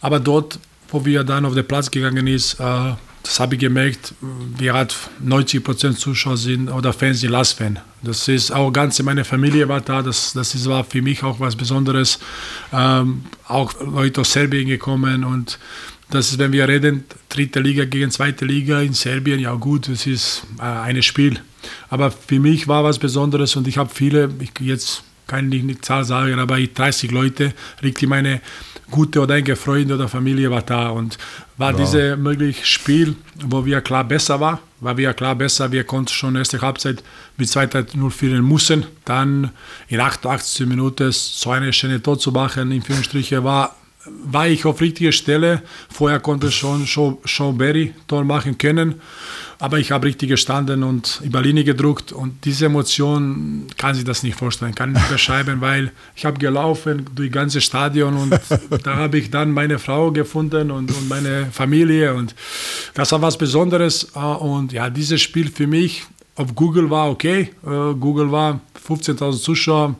[0.00, 4.14] Aber dort, wo wir dann auf den Platz gegangen ist, äh, das habe ich gemerkt,
[4.20, 7.78] wir hat 90 Prozent Zuschauer sind oder Fans sind Last-Fan.
[8.02, 11.38] Das ist auch ganz meine Familie war da, das, das ist, war für mich auch
[11.38, 12.18] was Besonderes.
[12.72, 15.58] Ähm, auch Leute aus Serbien gekommen und
[16.10, 20.06] das ist, wenn wir reden, dritte Liga gegen zweite Liga in Serbien, ja gut, das
[20.06, 21.40] ist äh, ein Spiel.
[21.88, 25.84] Aber für mich war was Besonderes und ich habe viele, ich jetzt kann ich nicht
[25.84, 28.40] Zahl sagen, aber 30 Leute, richtig meine
[28.90, 31.18] gute oder enge Freunde oder Familie war da und
[31.56, 31.80] war wow.
[31.80, 36.34] dieses mögliche Spiel, wo wir klar besser war, war wir klar besser, wir konnten schon
[36.34, 37.04] erste Halbzeit
[37.36, 39.50] mit 2-0 führen müssen, dann
[39.86, 44.80] in 88 Minuten so eine schöne Tor zu machen, in Führungsstriche war war ich auf
[44.80, 45.62] richtiger Stelle.
[45.90, 48.94] Vorher konnte schon Sean Berry Tor machen können,
[49.58, 54.22] aber ich habe richtig gestanden und über Linie gedruckt und diese Emotion kann sich das
[54.22, 58.40] nicht vorstellen, kann nicht beschreiben, weil ich habe gelaufen durch ganze Stadion und
[58.84, 62.34] da habe ich dann meine Frau gefunden und, und meine Familie und
[62.94, 66.04] das war was Besonderes und ja, dieses Spiel für mich
[66.36, 69.96] auf Google war okay, äh, Google war 15.000 Zuschauer,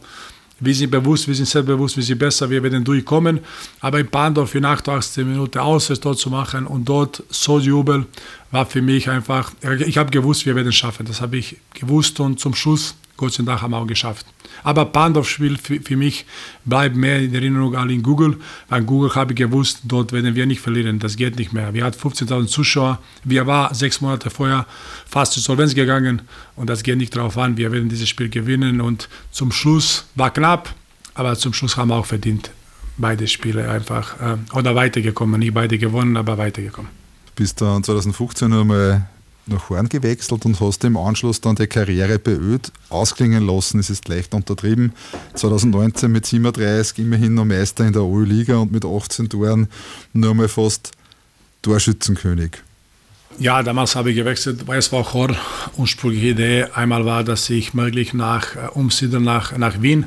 [0.61, 3.41] wir sind bewusst, wir sind selbstbewusst, wir sind besser, wir werden durchkommen.
[3.81, 8.07] Aber in Pandorf in 88 Minuten Auswärts dort zu machen und dort so Jubel
[8.51, 9.53] war für mich einfach,
[9.87, 11.07] ich habe gewusst, wir werden es schaffen.
[11.07, 14.25] Das habe ich gewusst und zum Schluss Gott sei Dank haben wir auch geschafft.
[14.63, 16.25] Aber Pandorf-Spiel für, für, mich
[16.65, 18.39] bleibt mehr in Erinnerung als in Google.
[18.69, 20.99] Weil Google habe ich gewusst, dort werden wir nicht verlieren.
[20.99, 21.73] Das geht nicht mehr.
[21.75, 22.99] Wir hatten 15.000 Zuschauer.
[23.25, 24.67] Wir waren sechs Monate vorher
[25.07, 26.23] fast zur Solvenz gegangen.
[26.57, 27.57] Und das geht nicht darauf an.
[27.57, 28.81] Wir werden dieses Spiel gewinnen.
[28.81, 30.75] Und zum Schluss war knapp,
[31.15, 32.51] aber zum Schluss haben wir auch verdient.
[32.99, 34.21] Beide Spiele einfach.
[34.21, 35.41] Äh, oder weitergekommen.
[35.41, 36.91] Nicht beide gewonnen, aber weitergekommen.
[37.35, 39.09] Bis dann 2015 nochmal
[39.51, 43.79] nach Horn gewechselt und hast im Anschluss dann die Karriere bei Öd ausklingen lassen.
[43.81, 44.93] Es ist leicht untertrieben.
[45.35, 49.69] 2019 mit 37 immerhin noch Meister in der O-Liga und mit 18 Toren
[50.13, 50.93] nur mal fast
[51.63, 52.53] Torschützenkönig.
[53.39, 55.37] Ja, damals habe ich gewechselt, weil es war auch eine
[55.77, 56.67] ursprüngliche Idee.
[56.75, 60.07] Einmal war, dass ich möglich nach äh, umsiedeln nach, nach Wien.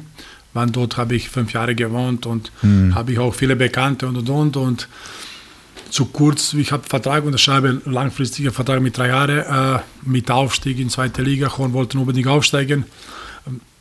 [0.54, 2.94] Wann dort habe ich fünf Jahre gewohnt und hm.
[2.94, 4.58] habe ich auch viele Bekannte und und und.
[4.58, 4.88] und
[5.94, 6.54] zu kurz.
[6.54, 11.56] Ich habe Vertrag unterschreiben, langfristiger Vertrag mit drei Jahren, äh, mit Aufstieg in zweite Liga.
[11.58, 12.86] Horn wollten unbedingt aufsteigen.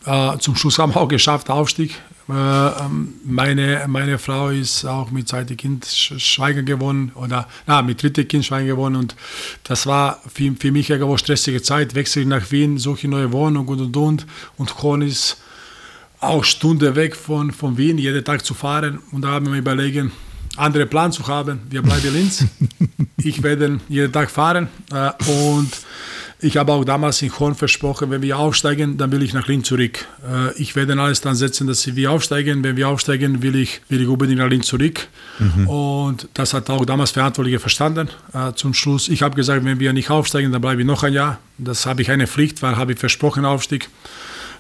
[0.05, 1.95] Äh, zum Schluss haben wir auch geschafft, Aufstieg.
[2.29, 8.03] Äh, ähm, meine, meine Frau ist auch mit zweitem Kind schweigen gewonnen oder na, mit
[8.03, 9.17] dritten Kind schweigen gewonnen und
[9.65, 11.95] das war für, für mich eine stressige Zeit.
[11.95, 14.27] Wechsel nach Wien, suche neue Wohnung und und und
[14.59, 15.39] und Horn ist
[16.21, 20.13] auch Stunde weg von, von Wien, jeden Tag zu fahren und da haben wir überlegen,
[20.57, 21.61] andere Plan zu haben.
[21.71, 22.45] Wir bleiben in Linz.
[23.19, 25.71] ich werde jeden Tag fahren äh, und
[26.45, 29.69] ich habe auch damals in Horn versprochen, wenn wir aufsteigen, dann will ich nach Linz
[29.69, 30.07] zurück.
[30.29, 32.65] Äh, ich werde alles dann setzen, dass wir aufsteigen.
[32.65, 35.07] Wenn wir aufsteigen, will ich, will ich unbedingt nach Linz zurück.
[35.39, 35.69] Mhm.
[35.69, 38.09] Und das hat auch damals Verantwortliche verstanden.
[38.35, 41.13] Äh, zum Schluss, ich habe gesagt, wenn wir nicht aufsteigen, dann bleibe ich noch ein
[41.13, 41.39] Jahr.
[41.59, 43.89] Das habe ich eine Pflicht, weil habe ich versprochen Aufstieg.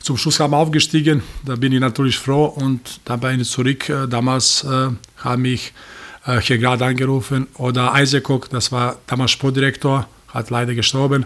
[0.02, 3.88] Zum Schluss haben wir aufgestiegen, da bin ich natürlich froh und da bin ich zurück.
[3.88, 4.88] Äh, damals äh,
[5.18, 5.72] haben mich
[6.26, 11.24] äh, hier gerade angerufen oder Eisekok, das war damals Sportdirektor, hat leider gestorben,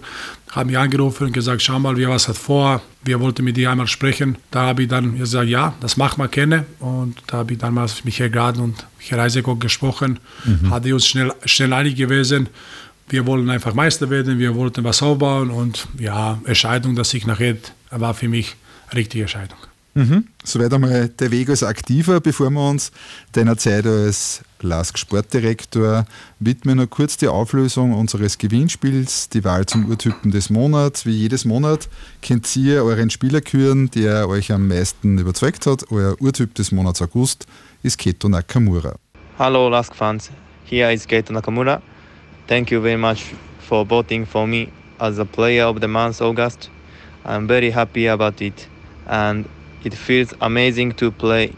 [0.50, 3.70] haben mich angerufen und gesagt, schau mal, wir was hat vor, wir wollten mit dir
[3.70, 4.36] einmal sprechen.
[4.50, 6.66] Da habe ich dann gesagt, ja, das machen wir gerne.
[6.78, 10.70] Und da habe ich damals mit Michael Grad und Michael Eisekok gesprochen, mhm.
[10.70, 12.50] hatte uns schnell, schnell einig gewesen.
[13.08, 17.56] Wir wollen einfach Meister werden, wir wollten was aufbauen und ja, Entscheidung, dass ich nachher
[17.90, 18.56] war für mich
[18.94, 19.58] richtige Entscheidung.
[19.96, 20.26] Mhm.
[20.44, 22.92] Soweit einmal der Weg als Aktiver, bevor wir uns
[23.32, 26.04] deiner Zeit als LASK Sportdirektor
[26.38, 26.76] widmen.
[26.76, 31.06] Noch kurz die Auflösung unseres Gewinnspiels, die Wahl zum Urtypen des Monats.
[31.06, 31.88] Wie jedes Monat
[32.20, 35.90] könnt ihr euren Spieler küren, der euch am meisten überzeugt hat.
[35.90, 37.46] Euer Urtyp des Monats August
[37.82, 38.96] ist Keto Nakamura.
[39.38, 40.30] Hallo LASK-Fans,
[40.66, 41.80] hier ist Keto Nakamura.
[42.48, 43.34] Thank you very much
[43.66, 44.68] for voting for me
[44.98, 46.70] as a player of the month August.
[47.24, 48.68] I'm very happy about it
[49.06, 49.46] and
[49.84, 51.52] it feels amazing to play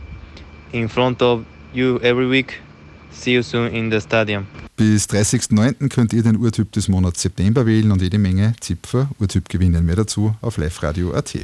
[0.73, 2.61] in front of you every week.
[3.13, 4.47] See you soon in the stadium.
[4.77, 5.89] Bis 30.09.
[5.89, 9.85] könnt ihr den Urtyp des Monats September wählen und jede Menge Zipfer Urtyp gewinnen.
[9.85, 11.35] Mehr dazu auf liveradio.at.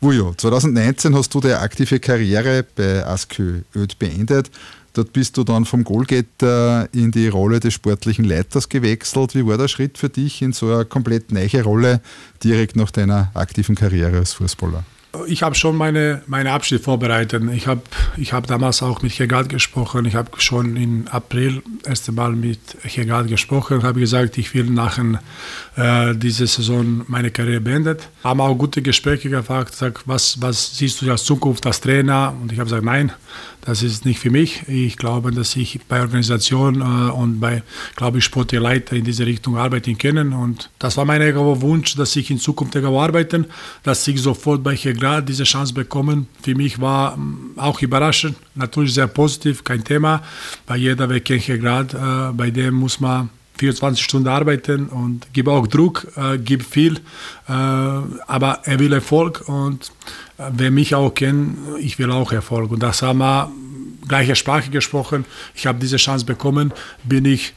[0.00, 4.50] Wujo, 2019 hast du deine aktive Karriere bei Askö Öd beendet.
[4.94, 9.34] Dort bist du dann vom Goalgetter in die Rolle des sportlichen Leiters gewechselt.
[9.34, 12.00] Wie war der Schritt für dich in so eine komplett neue Rolle
[12.42, 14.84] direkt nach deiner aktiven Karriere als Fußballer?
[15.26, 17.42] Ich habe schon meine, meine Abschied vorbereitet.
[17.54, 17.80] Ich habe
[18.16, 20.04] ich hab damals auch mit Hegard gesprochen.
[20.04, 23.82] Ich habe schon im April erst einmal mit Hegard gesprochen.
[23.82, 24.98] habe gesagt, ich will nach
[25.76, 28.08] äh, dieser Saison meine Karriere beendet.
[28.22, 32.34] Haben auch gute Gespräche gefragt, gesagt, was, was siehst du als Zukunft als Trainer?
[32.40, 33.12] Und ich habe gesagt, nein,
[33.68, 34.66] das ist nicht für mich.
[34.66, 37.62] Ich glaube, dass ich bei Organisation äh, und bei,
[37.96, 40.32] glaube ich, sportliche in diese Richtung arbeiten können.
[40.32, 43.44] Und das war mein Wunsch, dass ich in Zukunft arbeiten,
[43.82, 46.24] dass ich sofort bei Grad diese Chance bekomme.
[46.40, 50.22] Für mich war mm, auch überraschend, natürlich sehr positiv, kein Thema.
[50.64, 55.48] Bei jeder, wer kennt Grad, äh, bei dem muss man 24 Stunden arbeiten und gibt
[55.48, 56.94] auch Druck, äh, gibt viel,
[57.48, 59.92] äh, aber er will Erfolg und
[60.38, 62.70] äh, wer mich auch kennt, ich will auch Erfolg.
[62.70, 63.50] Und das haben wir
[64.08, 65.24] gleiche Sprache gesprochen.
[65.54, 66.72] Ich habe diese Chance bekommen,
[67.04, 67.54] bin ich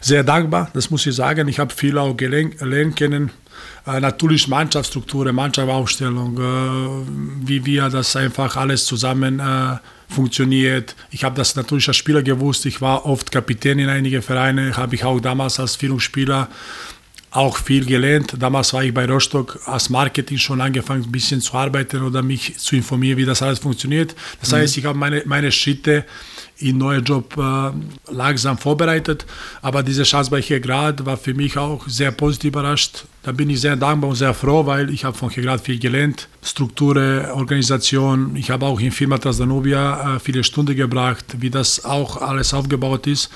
[0.00, 1.48] sehr dankbar, das muss ich sagen.
[1.48, 3.30] Ich habe viel auch gelernt kennen.
[3.86, 9.76] Äh, natürlich Mannschaftsstruktur, Mannschaftsaufstellung, äh, wie wir das einfach alles zusammen äh,
[10.12, 10.94] funktioniert.
[11.10, 12.66] Ich habe das natürlich als Spieler gewusst.
[12.66, 16.48] Ich war oft Kapitän in einigen Vereinen, habe ich auch damals als Führungsspieler
[17.32, 18.34] auch viel gelernt.
[18.38, 22.58] Damals war ich bei Rostock als Marketing schon angefangen, ein bisschen zu arbeiten oder mich
[22.58, 24.14] zu informieren, wie das alles funktioniert.
[24.40, 24.56] Das mhm.
[24.56, 26.04] heißt, ich habe meine, meine Schritte
[26.58, 29.24] in neuen Job äh, langsam vorbereitet.
[29.62, 33.04] Aber diese Chance bei Grad war für mich auch sehr positiv überrascht.
[33.22, 36.28] Da bin ich sehr dankbar und sehr froh, weil ich habe von Grad viel gelernt.
[36.44, 38.34] Strukturen, Organisation.
[38.34, 43.06] Ich habe auch in Firma Transdanubia äh, viele Stunden gebracht, wie das auch alles aufgebaut
[43.06, 43.30] ist.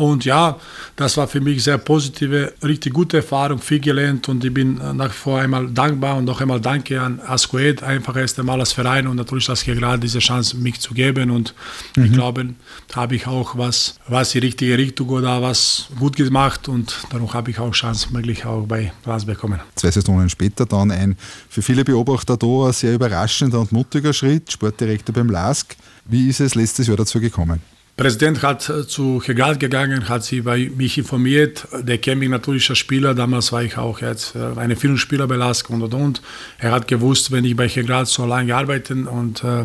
[0.00, 0.56] Und ja,
[0.96, 5.10] das war für mich sehr positive, richtig gute Erfahrung, viel gelernt und ich bin nach
[5.10, 9.06] wie vor einmal dankbar und noch einmal danke an Ascoed, einfach erst einmal als Verein
[9.08, 11.54] und natürlich als gerade diese Chance mich zu geben und
[11.96, 12.04] mhm.
[12.04, 12.54] ich glaube,
[12.94, 17.50] habe ich auch was, was die richtige Richtung oder was gut gemacht und darum habe
[17.50, 19.60] ich auch Chance möglich auch bei Graz bekommen.
[19.74, 21.16] Zwei Saisonen später dann ein
[21.48, 25.76] für viele Beobachter da ein sehr überraschender und mutiger Schritt, Sportdirektor beim LASK.
[26.06, 27.60] Wie ist es letztes Jahr dazu gekommen?
[27.96, 31.68] Präsident hat äh, zu Hegal gegangen, hat sie bei mich informiert.
[31.82, 33.14] Der kennt mich natürlich als Spieler.
[33.14, 36.22] Damals war ich auch jetzt äh, eine Führungsspieler bei Lask und und und.
[36.58, 39.64] Er hat gewusst, wenn ich bei Hegal so lange arbeite und äh,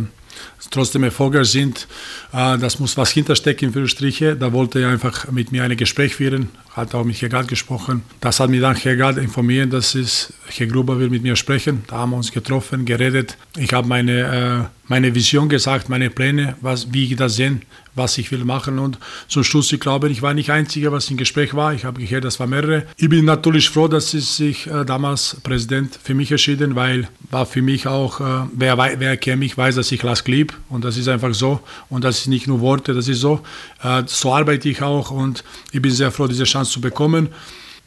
[0.72, 1.88] trotzdem Erfolge sind,
[2.34, 4.36] äh, das muss was hinterstecken für Striche.
[4.36, 8.04] Da wollte er einfach mit mir ein Gespräch führen, hat auch mit Hegard gesprochen.
[8.22, 11.84] Das hat mich dann Hegard informiert, dass es, Herr Gruber will mit mir sprechen.
[11.88, 13.38] Da haben wir uns getroffen, geredet.
[13.58, 17.60] Ich habe meine, äh, meine Vision gesagt, meine Pläne, was, wie ich das sehe,
[17.96, 18.78] was ich will machen.
[18.78, 21.74] Und zum Schluss, ich glaube, ich war nicht der Einzige, was im Gespräch war.
[21.74, 22.86] Ich habe gehört, das war mehrere.
[22.98, 27.46] Ich bin natürlich froh, dass es sich äh, damals Präsident für mich entschieden, weil war
[27.46, 30.54] für mich auch, äh, wer, wer kennt mich, weiß, dass ich Lask lieb.
[30.70, 31.62] Und das ist einfach so.
[31.90, 33.42] Und das ist nicht nur Worte, das ist so.
[33.82, 37.30] Äh, so arbeite ich auch und ich bin sehr froh, diese Chance zu bekommen.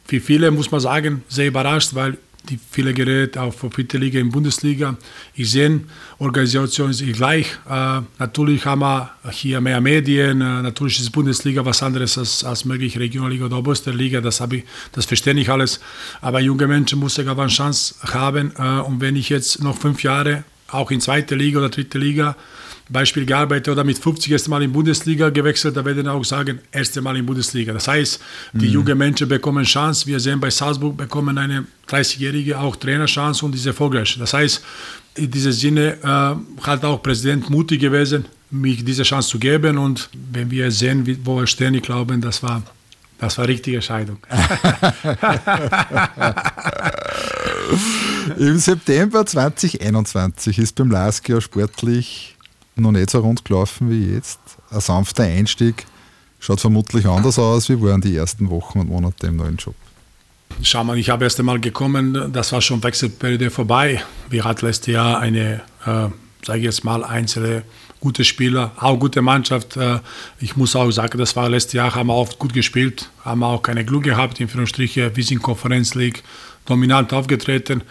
[0.05, 4.19] Für viele muss man sagen, sehr überrascht, weil die viele Geräte auch für vierte Liga
[4.19, 4.95] in Bundesliga.
[5.35, 5.81] Ich sehe,
[6.19, 7.47] Organisation ist gleich.
[7.69, 10.41] Äh, natürlich haben wir hier mehr Medien.
[10.41, 15.05] Äh, natürlich ist Bundesliga was anderes als, als möglich Regionalliga oder Oberste Das, ich, das
[15.05, 15.79] verstehe ich alles.
[16.21, 18.53] Aber junge Menschen müssen aber eine Chance haben.
[18.57, 22.35] Äh, und wenn ich jetzt noch fünf Jahre auch in zweite Liga oder dritte Liga
[22.89, 27.01] Beispiel gearbeitet oder mit 50 erste Mal in Bundesliga gewechselt, da werden auch sagen, erste
[27.01, 27.71] Mal in Bundesliga.
[27.71, 28.19] Das heißt,
[28.53, 28.73] die mhm.
[28.73, 30.07] jungen Menschen bekommen Chance.
[30.07, 34.17] Wir sehen bei Salzburg bekommen eine 30-Jährige auch Trainerchance und diese erfolgreich.
[34.19, 34.63] Das heißt,
[35.15, 39.77] in diesem Sinne äh, hat auch Präsident mutig gewesen, mich diese Chance zu geben.
[39.77, 42.63] Und wenn wir sehen, wo wir stehen, ich glaube, das war
[43.19, 44.17] das war richtige Entscheidung.
[48.37, 52.37] Im September 2021 ist beim Lask sportlich
[52.79, 54.39] noch nicht so rund gelaufen wie jetzt.
[54.71, 55.85] Ein sanfter Einstieg
[56.39, 57.69] schaut vermutlich anders aus.
[57.69, 59.75] Wie waren die ersten Wochen und Monate im neuen Job?
[60.61, 64.03] Schau mal, ich habe erst einmal gekommen, das war schon Wechselperiode vorbei.
[64.29, 66.07] Wir hatten letztes Jahr eine, äh,
[66.43, 67.63] sage ich jetzt mal, einzelne
[67.99, 69.77] gute Spieler, auch gute Mannschaft.
[69.77, 69.99] Äh,
[70.39, 73.61] ich muss auch sagen, das war letztes Jahr, haben wir oft gut gespielt, haben auch
[73.61, 76.23] keine Glück gehabt, in Führungsstriche, wir sind Konferenz League
[76.65, 77.81] dominant aufgetreten.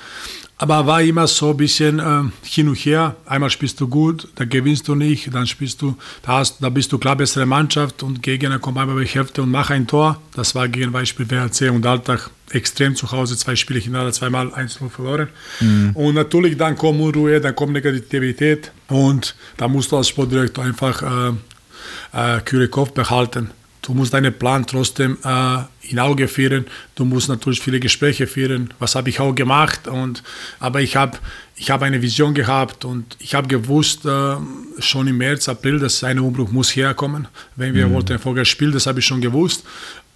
[0.61, 3.15] Aber war immer so ein bisschen äh, hin und her.
[3.27, 6.93] Einmal spielst du gut, dann gewinnst du nicht, dann spielst du, da, hast, da bist
[6.93, 10.21] du klar bessere Mannschaft und Gegner kommt einmal bei Hälfte und macht ein Tor.
[10.35, 14.89] Das war gegen Beispiel WRC und Alltag extrem zu Hause, zwei Spiele hintereinander, zweimal 1-0
[14.89, 15.29] verloren.
[15.61, 15.91] Mhm.
[15.95, 21.03] Und natürlich dann kommt Unruhe, dann kommt Negativität und da musst du als Sportdirektor einfach
[21.03, 23.51] äh, äh, kühle Kopf behalten.
[23.89, 26.67] Du musst deinen Plan trotzdem äh, in Auge führen.
[26.95, 28.75] Du musst natürlich viele Gespräche führen.
[28.79, 29.89] Was habe ich auch gemacht?
[29.89, 30.23] Und,
[30.61, 31.17] aber ich habe
[31.57, 34.37] ich hab eine Vision gehabt und ich habe gewusst, äh,
[34.79, 37.29] schon im März, April, dass ein Umbruch muss herkommen.
[37.57, 37.95] Wenn wir mhm.
[37.95, 39.65] wollten erfolgreich spielen, das habe ich schon gewusst.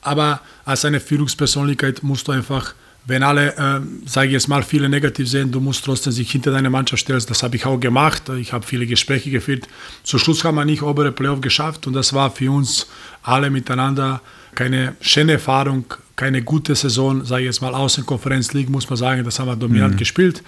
[0.03, 4.89] Aber als eine Führungspersönlichkeit musst du einfach wenn alle, äh, sage ich jetzt mal, viele
[4.89, 7.23] negativ sehen, du musst trotzdem sich hinter deine Mannschaft stellen.
[7.27, 8.29] Das habe ich auch gemacht.
[8.39, 9.67] Ich habe viele Gespräche geführt.
[10.05, 12.87] Zum Schluss haben wir nicht obere Playoff geschafft und das war für uns
[13.23, 14.21] alle miteinander
[14.55, 19.25] keine schöne Erfahrung, keine gute Saison, sage ich jetzt mal, Außenkonferenz League, muss man sagen,
[19.25, 19.99] das haben wir dominant mhm.
[19.99, 20.43] gespielt.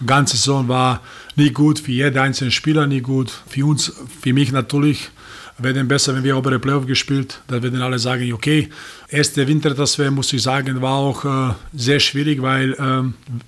[0.00, 1.00] Die ganze Saison war
[1.34, 3.32] nicht gut, für jeden einzelnen Spieler nicht gut.
[3.48, 5.10] Für uns, für mich natürlich
[5.58, 7.40] werden besser, wenn wir obere Playoff gespielt.
[7.48, 8.68] Da werden alle sagen, okay,
[9.08, 13.02] erste Wintertransfer, muss ich sagen, war auch äh, sehr schwierig, weil äh,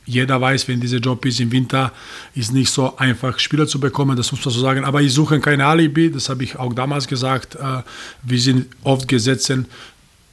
[0.06, 1.92] jeder weiß, wenn dieser Job ist im Winter,
[2.34, 4.84] ist nicht so einfach, Spieler zu bekommen, das muss man so sagen.
[4.84, 7.54] Aber ich suche keine Alibi, das habe ich auch damals gesagt.
[7.54, 7.82] Äh,
[8.22, 9.52] wir sind oft gesetzt,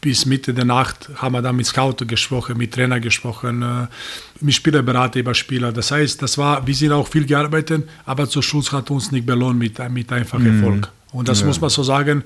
[0.01, 3.87] bis Mitte der Nacht haben wir dann mit Scout gesprochen, mit Trainer gesprochen, äh,
[4.41, 5.71] mit Spielerberater über Spieler.
[5.71, 9.25] Das heißt, das war, wir sind auch viel gearbeitet, aber zur Schluss hat uns nicht
[9.25, 10.63] belohnt mit, mit einfachem mhm.
[10.63, 10.91] Erfolg.
[11.11, 11.47] Und das ja.
[11.47, 12.23] muss man so sagen,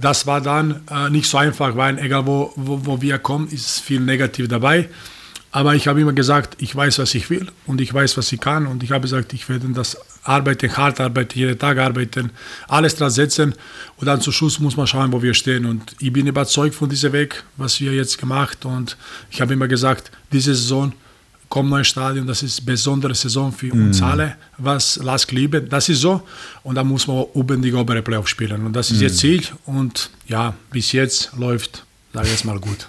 [0.00, 3.80] das war dann äh, nicht so einfach, weil egal wo, wo, wo wir kommen, ist
[3.80, 4.88] viel negativ dabei.
[5.52, 8.40] Aber ich habe immer gesagt, ich weiß, was ich will und ich weiß, was ich
[8.40, 8.68] kann.
[8.68, 12.30] Und ich habe gesagt, ich werde das arbeiten, hart arbeiten, jeden Tag arbeiten,
[12.68, 13.54] alles dran setzen.
[13.96, 15.66] Und dann zum Schluss muss man schauen, wo wir stehen.
[15.66, 18.64] Und ich bin überzeugt von diesem Weg, was wir jetzt gemacht.
[18.64, 18.96] Und
[19.30, 20.92] ich habe immer gesagt, diese Saison
[21.50, 23.86] kommt neues Stadion, das ist eine besondere Saison für mm.
[23.86, 25.68] uns alle, was Lask lieben.
[25.68, 26.22] Das ist so.
[26.62, 28.64] Und da muss man oben die obere Playoff spielen.
[28.64, 29.02] Und das ist mm.
[29.02, 29.42] ihr Ziel.
[29.66, 31.84] Und ja, bis jetzt läuft,
[32.14, 32.88] sage ich jetzt mal, gut.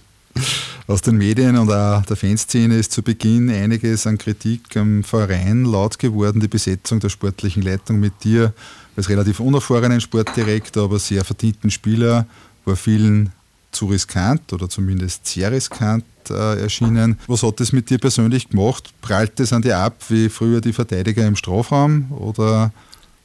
[0.87, 5.65] Aus den Medien und auch der Fanszene ist zu Beginn einiges an Kritik am Verein
[5.65, 6.39] laut geworden.
[6.39, 8.53] Die Besetzung der sportlichen Leitung mit dir
[8.95, 12.27] als relativ unerfahrenen Sportdirektor, aber sehr verdienten Spieler
[12.65, 13.31] war vielen
[13.71, 17.17] zu riskant oder zumindest sehr riskant äh, erschienen.
[17.27, 18.91] Was hat das mit dir persönlich gemacht?
[19.01, 22.71] Prallt das an dir ab wie früher die Verteidiger im Strafraum oder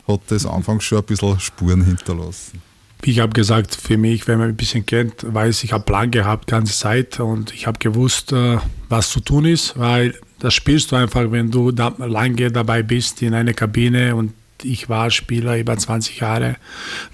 [0.07, 2.63] hat das anfangs schon ein bisschen Spuren hinterlassen?
[3.03, 6.47] Ich habe gesagt, für mich, wenn man ein bisschen kennt, weiß ich, habe Plan gehabt
[6.47, 10.97] ganze Zeit und ich habe gewusst, äh, was zu tun ist, weil das spielst du
[10.97, 15.77] einfach, wenn du da lange dabei bist in einer Kabine und ich war Spieler über
[15.77, 16.57] 20 Jahre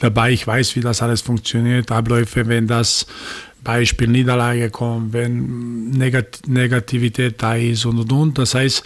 [0.01, 0.33] dabei.
[0.33, 1.91] Ich weiß, wie das alles funktioniert.
[1.91, 3.07] Abläufe, wenn das
[3.65, 8.39] Beispiel Niederlage kommt, wenn Negat Negativität da ist und und und.
[8.39, 8.83] Das heißt,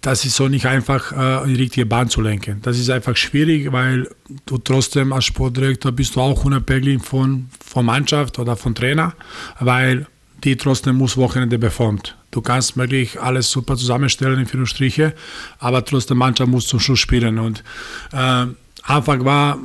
[0.00, 2.60] das ist so nicht einfach äh, die richtige Bahn zu lenken.
[2.62, 4.08] Das ist einfach schwierig, weil
[4.46, 9.12] du trotzdem als Sportdirektor bist du auch unabhängig von, von Mannschaft oder von Trainer,
[9.60, 10.06] weil
[10.44, 12.16] die trotzdem muss Wochenende performt.
[12.30, 15.14] Du kannst möglich alles super zusammenstellen in vier Striche,
[15.58, 17.38] aber trotzdem Mannschaft muss zum Schluss spielen.
[17.38, 17.64] Und
[18.12, 18.46] äh,
[18.82, 19.58] Anfang war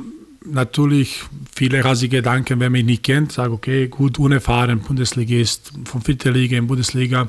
[0.44, 1.22] natürlich
[1.54, 6.56] viele rasige Gedanken, man mich nicht kennt, sage okay, gut, unerfahren, Bundesligist, von vierter Liga
[6.56, 7.28] in Bundesliga,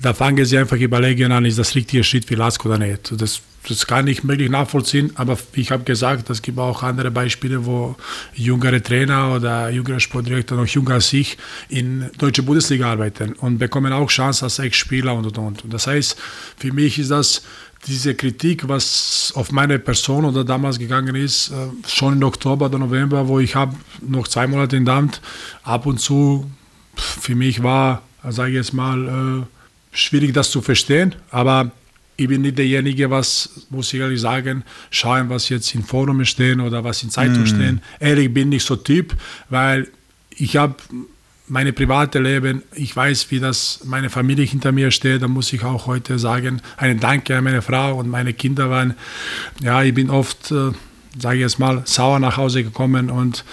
[0.00, 3.12] da fangen sie einfach überlegen an, ist das richtige Schritt für Lask oder nicht.
[3.20, 7.66] Das, das kann ich möglich nachvollziehen, aber ich habe gesagt, es gibt auch andere Beispiele,
[7.66, 7.94] wo
[8.34, 11.36] jüngere Trainer oder jüngere Sportdirektor, noch jünger als ich,
[11.68, 15.72] in deutsche Bundesliga arbeiten und bekommen auch Chance als Ex-Spieler und, und, und.
[15.72, 16.16] Das heißt,
[16.56, 17.42] für mich ist das
[17.86, 21.54] diese Kritik, was auf meine Person oder damals gegangen ist, äh,
[21.88, 23.74] schon im Oktober oder November, wo ich habe
[24.06, 25.20] noch zwei Monate in Amt,
[25.62, 26.50] ab und zu
[26.96, 29.06] für mich war, sage ich jetzt mal,
[29.42, 31.72] äh, schwierig das zu verstehen, aber
[32.20, 36.60] ich bin nicht derjenige, was, muss ich ehrlich sagen, schauen, was jetzt in Forum stehen
[36.60, 37.46] oder was in Zeitung mm.
[37.46, 37.80] stehen.
[37.98, 39.16] Ehrlich bin ich so Typ,
[39.48, 39.88] weil
[40.36, 40.74] ich habe
[41.48, 45.64] meine private Leben, ich weiß, wie das meine Familie hinter mir steht, da muss ich
[45.64, 48.94] auch heute sagen, einen Danke an meine Frau und meine Kinder waren,
[49.62, 50.72] ja, ich bin oft, äh,
[51.18, 53.46] sage ich jetzt mal, sauer nach Hause gekommen und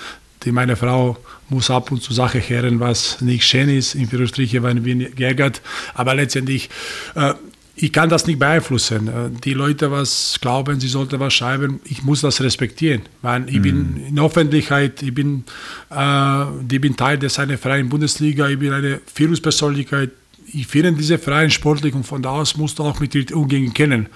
[0.43, 4.61] die, meine Frau muss ab und zu Sache hören, was nicht schön ist, in Führungsstriche
[4.61, 5.61] waren wir geärgert,
[5.93, 6.69] aber letztendlich,
[7.15, 7.33] äh,
[7.79, 9.07] ich kann das nicht beeinflussen.
[9.07, 13.59] Äh, die Leute, was glauben, sie sollten was schreiben, ich muss das respektieren, weil ich
[13.59, 13.61] mm.
[13.61, 14.07] bin mhm.
[14.07, 15.43] in der Öffentlichkeit, ich bin,
[15.91, 20.09] äh, ich bin Teil des einer freien Bundesliga, ich bin eine Führungspersönlichkeit.
[20.53, 23.73] Ich finde diese freien sportlich und von da aus musst du auch mit den Umgängen
[23.73, 24.07] kennen.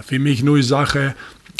[0.00, 1.14] Für mich nur die Sache,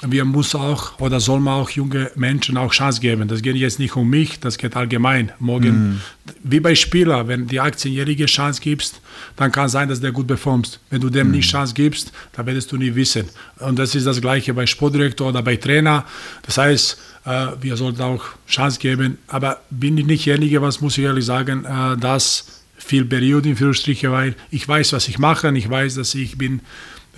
[0.06, 3.26] wir müssen auch oder soll man auch junge Menschen auch Chance geben.
[3.26, 5.32] Das geht jetzt nicht um mich, das geht allgemein.
[5.40, 6.00] Morgen, mm.
[6.44, 9.00] wie bei Spielern, wenn die 18-Jährige Chance gibst,
[9.34, 10.78] dann kann es sein, dass der gut performt.
[10.90, 11.32] Wenn du dem mm.
[11.32, 13.24] nicht Chance gibst, dann wirst du nie wissen.
[13.58, 16.04] Und das ist das Gleiche bei Sportdirektor oder bei Trainer.
[16.42, 19.18] Das heißt, äh, wir sollten auch Chance geben.
[19.26, 23.56] Aber bin ich nicht derjenige, was muss ich ehrlich sagen, äh, dass viel Periode in
[23.56, 25.50] Führungsstriche, weil ich weiß, was ich mache.
[25.56, 26.60] Ich weiß, dass ich bin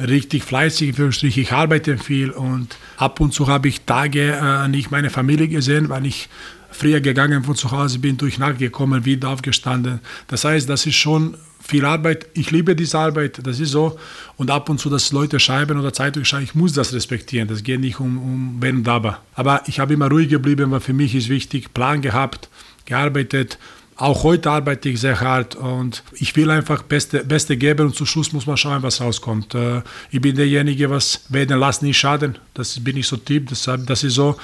[0.00, 5.10] richtig fleißig, ich arbeite viel und ab und zu habe ich Tage äh, nicht meine
[5.10, 6.28] Familie gesehen, weil ich
[6.70, 10.00] früher gegangen von zu Hause bin, durch Nacht gekommen, wieder aufgestanden.
[10.28, 12.26] Das heißt, das ist schon viel Arbeit.
[12.34, 13.98] Ich liebe diese Arbeit, das ist so.
[14.36, 17.48] Und ab und zu, dass Leute schreiben oder Zeitungen schreiben, ich muss das respektieren.
[17.48, 19.20] Das geht nicht um, um wenn und aber.
[19.34, 22.48] Aber ich habe immer ruhig geblieben, weil für mich ist wichtig, Plan gehabt,
[22.86, 23.58] gearbeitet
[24.00, 28.06] auch heute arbeite ich sehr hart und ich will einfach Beste, Beste geben und zum
[28.06, 29.54] Schluss muss man schauen, was rauskommt.
[29.54, 32.38] Äh, ich bin derjenige, was werden lassen nicht schaden.
[32.54, 34.36] Das bin ich so Typ, das, das ist so.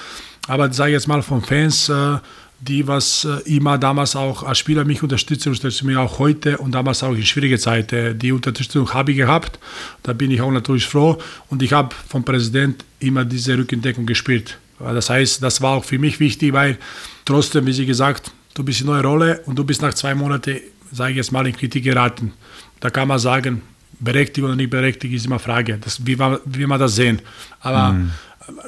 [0.46, 2.18] Aber sage jetzt mal von Fans, äh,
[2.60, 6.72] die was äh, immer damals auch als Spieler mich unterstützen, unterstützen mich auch heute und
[6.72, 8.18] damals auch in schwierigen Zeiten.
[8.18, 9.58] Die Unterstützung habe ich gehabt,
[10.02, 14.58] da bin ich auch natürlich froh und ich habe vom Präsident immer diese Rückendeckung gespielt.
[14.78, 16.76] Das heißt, das war auch für mich wichtig, weil
[17.24, 20.58] trotzdem, wie Sie gesagt, du bist in neue Rolle und du bist nach zwei Monaten,
[20.92, 22.32] sage ich jetzt mal, in Kritik geraten.
[22.80, 23.62] Da kann man sagen,
[24.00, 27.20] berechtigt oder nicht berechtigt, ist immer Frage, das, wie, man, wie man das sehen.
[27.60, 28.10] Aber mhm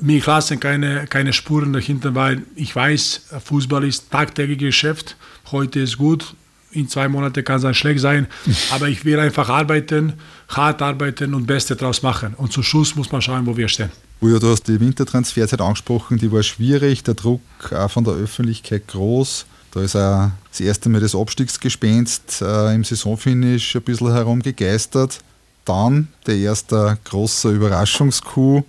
[0.01, 5.16] mir lassen keine, keine Spuren dahinter, weil ich weiß, Fußball ist tagtägliches Geschäft.
[5.53, 6.34] Heute ist gut,
[6.72, 8.26] in zwei Monaten kann es dann schlecht sein.
[8.70, 10.14] Aber ich will einfach arbeiten,
[10.49, 12.34] hart arbeiten und Beste daraus machen.
[12.34, 13.91] Und zum Schluss muss man schauen, wo wir stehen.
[14.20, 17.41] Uja, du hast die Wintertransferzeit angesprochen, die war schwierig, der Druck
[17.72, 19.47] auch von der Öffentlichkeit groß.
[19.73, 25.21] Da ist auch das erste Mal das Abstiegsgespenst äh, im Saisonfinish ein bisschen herumgegeistert.
[25.64, 28.64] Dann der erste große Überraschungskuh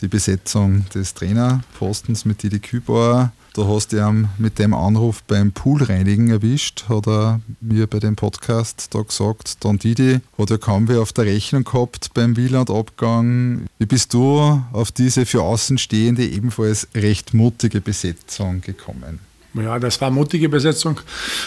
[0.00, 3.32] die Besetzung des Trainerpostens mit Didi Kübauer.
[3.54, 8.14] Da hast du ihn mit dem Anruf beim Poolreinigen erwischt, hat er mir bei dem
[8.14, 9.64] Podcast da gesagt.
[9.64, 13.66] Don Didi hat ja kaum wer auf der Rechnung gehabt beim Wieland-Abgang.
[13.78, 19.20] Wie bist du auf diese für Außenstehende ebenfalls recht mutige Besetzung gekommen?
[19.62, 21.00] Ja, das war mutige Besetzung,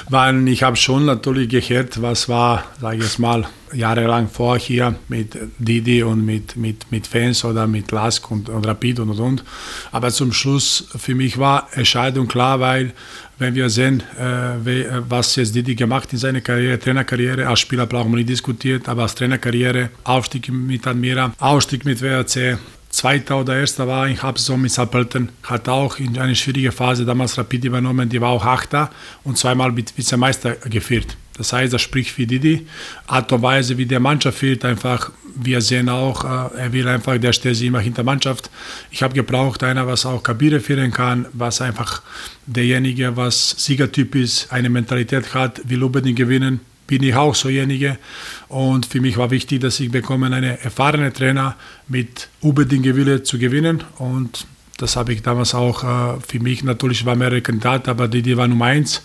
[0.10, 4.96] weil ich habe schon natürlich gehört, was war, sage ich jetzt mal, jahrelang vor hier
[5.08, 9.20] mit Didi und mit, mit, mit Fans oder mit Lask und, und Rapid und und
[9.20, 9.44] und.
[9.92, 12.94] Aber zum Schluss für mich war Entscheidung klar, weil
[13.38, 18.12] wenn wir sehen, äh, was jetzt Didi gemacht in seiner Karriere, Trainerkarriere, als Spieler brauchen
[18.12, 22.58] wir nicht diskutiert, aber als Trainerkarriere, Aufstieg mit Admira, Aufstieg mit WRC,
[22.90, 27.38] Zweiter oder Erster war in Habsaison mit Saarbrücken, hat auch in einer schwierigen Phase damals
[27.38, 28.90] Rapid übernommen, die war auch Achter
[29.24, 31.16] und zweimal mit Vizemeister geführt.
[31.38, 32.68] Das heißt, das spricht für Didi.
[33.08, 37.18] Art und Weise, wie der Mannschaft fehlt, einfach, wir sehen auch, äh, er will einfach,
[37.18, 38.50] der steht sich immer hinter Mannschaft.
[38.92, 42.02] Ich habe gebraucht, einer, was auch Kabine führen kann, was einfach
[42.46, 46.60] derjenige, was Siegertyp ist, eine Mentalität hat, will unbedingt gewinnen
[46.90, 48.00] bin ich auch sojenige.
[48.48, 51.56] Und für mich war wichtig, dass ich bekomme einen erfahrenen Trainer
[51.88, 53.84] mit unbedingt Wille zu gewinnen.
[54.00, 58.24] Und das habe ich damals auch äh, für mich natürlich war mehrere Kandidaten, aber die,
[58.24, 59.04] die war Nummer eins.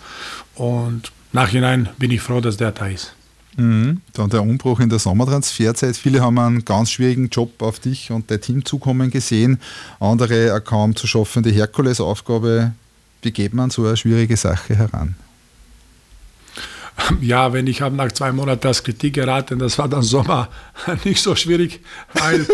[0.55, 3.13] Und nachhinein bin ich froh, dass der da ist.
[3.55, 4.01] Mhm.
[4.13, 5.95] Dann der Umbruch in der Sommertransferzeit.
[5.95, 9.59] Viele haben einen ganz schwierigen Job auf dich und dein Team zukommen gesehen.
[9.99, 12.73] Andere eine kaum zu schaffende Herkulesaufgabe.
[13.21, 15.15] Wie geht man so eine schwierige Sache heran?
[17.21, 20.49] Ja, wenn ich habe nach zwei Monaten als Kritik geraten, das war dann Sommer
[21.03, 21.81] nicht so schwierig,
[22.13, 22.47] weil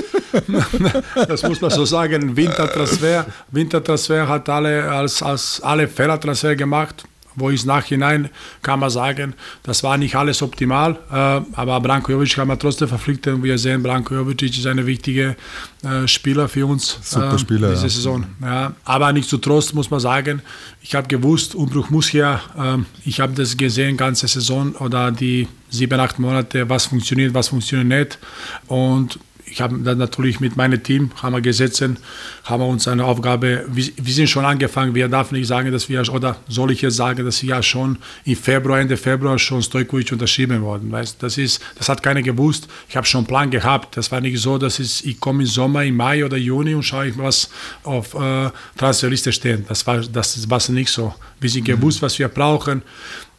[1.27, 7.05] das muss man so sagen, Wintertransfer, Wintertransfer hat alle als, als alle Fehlertransfer gemacht
[7.35, 8.29] wo ich nachhinein
[8.61, 12.87] kann man sagen, das war nicht alles optimal, äh, aber Branko Jovic kann man trotzdem
[12.87, 13.43] verpflichten.
[13.43, 15.35] Wir sehen, Branko Jovic ist ein wichtiger
[15.83, 17.89] äh, Spieler für uns Super Spieler, diese ja.
[17.89, 18.25] Saison.
[18.41, 20.41] Ja, aber nicht zu Trost muss man sagen,
[20.81, 22.41] ich habe gewusst, Umbruch muss her.
[22.57, 27.47] Äh, ich habe das gesehen, ganze Saison oder die sieben, acht Monate, was funktioniert, was
[27.47, 28.19] funktioniert nicht.
[28.67, 29.19] Und
[29.51, 31.97] ich habe dann natürlich mit meinem Team haben wir gesetzt, haben
[32.45, 36.01] wir uns eine Aufgabe, wir, wir, sind schon angefangen, wir darf nicht sagen, dass wir,
[36.13, 40.11] oder soll ich jetzt sagen, dass wir ja schon im Februar, Ende Februar schon Stojkovic
[40.11, 43.97] unterschrieben worden, weißt, das ist, das hat keiner gewusst, ich habe schon einen Plan gehabt,
[43.97, 46.83] das war nicht so, dass ich, ich komme im Sommer, im Mai oder Juni und
[46.83, 47.49] schaue ich, was
[47.83, 52.29] auf äh, Transferliste steht, das war, das war nicht so, wir sind gewusst, was wir
[52.29, 52.81] brauchen,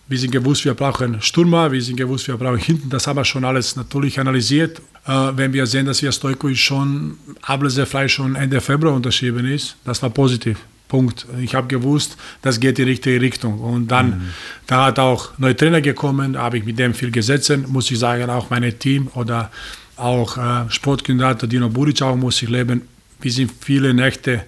[0.09, 2.91] wir sind gewusst, wir brauchen Stürmer, wir sind gewusst, wir brauchen hinten.
[2.91, 4.83] Das haben wir schon alles natürlich analysiert.
[5.07, 10.03] Äh, wenn wir sehen, dass wir Stoikovic schon ablösefrei schon Ende Februar unterschrieben ist, das
[10.03, 10.59] war positiv.
[10.89, 11.27] Punkt.
[11.41, 13.61] Ich habe gewusst, das geht in die richtige Richtung.
[13.61, 14.23] Und dann, mhm.
[14.67, 18.29] da hat auch neue Trainer gekommen, habe ich mit dem viel gesetzt, muss ich sagen,
[18.29, 19.51] auch mein Team oder
[19.97, 22.83] auch äh, Sportkandidat Dino Buric auch muss ich leben.
[23.23, 24.45] Wir sind viele Nächte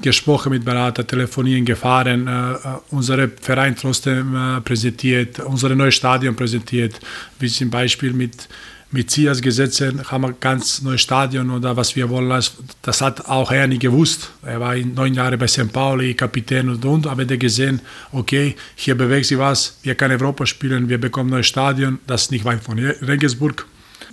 [0.00, 2.56] gesprochen mit Berater, telefonieren, gefahren, äh, äh
[2.90, 7.00] unsere Verein trotzdem äh, präsentiert, unser neues Stadion präsentiert.
[7.40, 8.48] Wie zum Beispiel mit,
[8.90, 12.42] mit Zias gesetzen, haben wir ganz neues Stadion oder was wir wollen.
[12.82, 14.30] Das hat auch er nicht gewusst.
[14.42, 15.72] Er war neun Jahre bei St.
[15.72, 17.80] Pauli, Kapitän und und, aber der gesehen,
[18.12, 22.30] okay, hier bewegt sich was, wir können Europa spielen, wir bekommen neues Stadion, das ist
[22.30, 23.66] nicht weit von Regensburg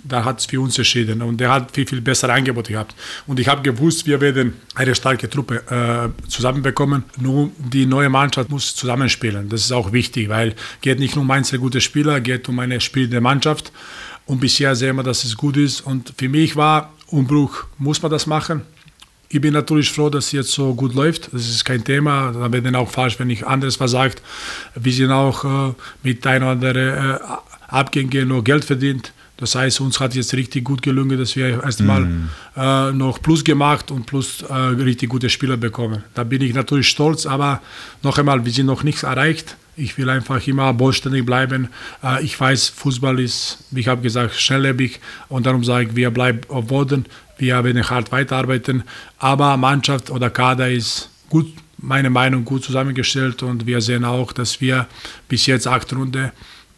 [0.08, 2.94] da hat es für uns entschieden und der hat viel, viel bessere Angebote gehabt.
[3.26, 7.04] Und ich habe gewusst, wir werden eine starke Truppe äh, zusammenbekommen.
[7.18, 9.48] Nur die neue Mannschaft muss zusammenspielen.
[9.48, 12.80] Das ist auch wichtig, weil geht nicht nur um einzelne gute Spieler, geht um eine
[12.80, 13.72] spielende Mannschaft.
[14.26, 15.80] Und bisher sehen wir, dass es gut ist.
[15.80, 18.62] Und für mich war Umbruch, muss man das machen.
[19.28, 21.32] Ich bin natürlich froh, dass es jetzt so gut läuft.
[21.32, 22.32] Das ist kein Thema.
[22.32, 24.22] Da wäre dann auch falsch, wenn ich anderes was sagt.
[24.74, 27.18] Wir sind auch äh, mit ein oder anderen äh,
[27.68, 32.02] Abgängen noch Geld verdient Das heißt, uns hat jetzt richtig gut gelungen, dass wir erstmal
[32.02, 32.30] mm.
[32.56, 36.04] äh, noch Plus gemacht und plus äh, richtig gute Spieler bekommen.
[36.14, 37.60] Da bin ich natürlich stolz, aber
[38.02, 39.56] noch einmal, wir sind noch nichts erreicht.
[39.76, 41.68] Ich will einfach immer bodenständig bleiben.
[42.02, 46.10] Äh, ich weiß, Fußball ist, wie ich habe gesagt, schnelllebig und darum sage ich, wir
[46.10, 47.04] bleiben auf Boden,
[47.38, 48.84] wir werden hart weiterarbeiten.
[49.18, 54.60] Aber Mannschaft oder Kader ist gut, meine Meinung, gut zusammengestellt und wir sehen auch, dass
[54.60, 54.86] wir
[55.28, 56.30] bis jetzt acht Runden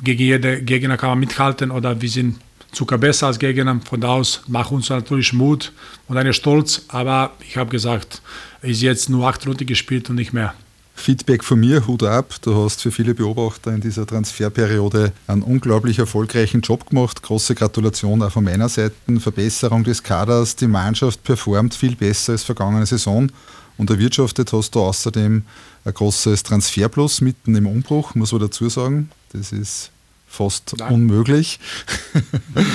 [0.03, 2.41] gegen jede Gegner kann man mithalten oder wir sind
[2.73, 3.81] sogar besser als Gegner.
[3.89, 5.73] Von da aus macht uns natürlich Mut
[6.07, 6.83] und einen Stolz.
[6.89, 8.23] Aber ich habe gesagt,
[8.63, 10.55] ist jetzt nur acht Runden gespielt und nicht mehr.
[10.99, 12.35] Feedback von mir, Hut ab.
[12.43, 17.23] Du hast für viele Beobachter in dieser Transferperiode einen unglaublich erfolgreichen Job gemacht.
[17.23, 18.95] Große Gratulation auch von meiner Seite.
[19.21, 20.57] Verbesserung des Kaders.
[20.57, 23.31] Die Mannschaft performt viel besser als vergangene Saison.
[23.79, 25.45] Und erwirtschaftet hast du außerdem
[25.85, 29.11] ein großes Transferplus mitten im Umbruch, muss man dazu sagen.
[29.33, 29.91] Das ist
[30.27, 30.93] fast Nein.
[30.93, 31.61] unmöglich.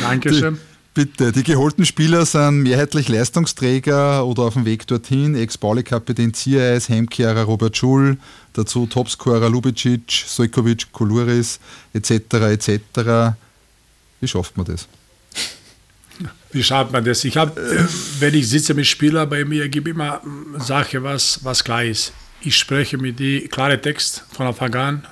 [0.02, 0.56] Dankeschön.
[0.70, 5.36] Die, bitte, die geholten Spieler sind mehrheitlich Leistungsträger oder auf dem Weg dorthin.
[5.36, 8.18] Ex-Pauli-Kapitän Ziereis, Heimkehrer Robert Schul,
[8.54, 11.60] dazu Topscorer Lubicic, Sojkovic, Koluris
[11.94, 12.12] etc.
[12.52, 13.36] etc.
[14.22, 14.88] Wie schafft man das?
[16.52, 17.24] Wie schafft man das?
[17.24, 17.60] Ich habe,
[18.20, 20.22] wenn ich sitze mit Spielern bei mir, gebe immer
[20.60, 22.14] Sache, was, was klar ist.
[22.42, 25.08] Ich spreche mit die klare Text von Anfang an.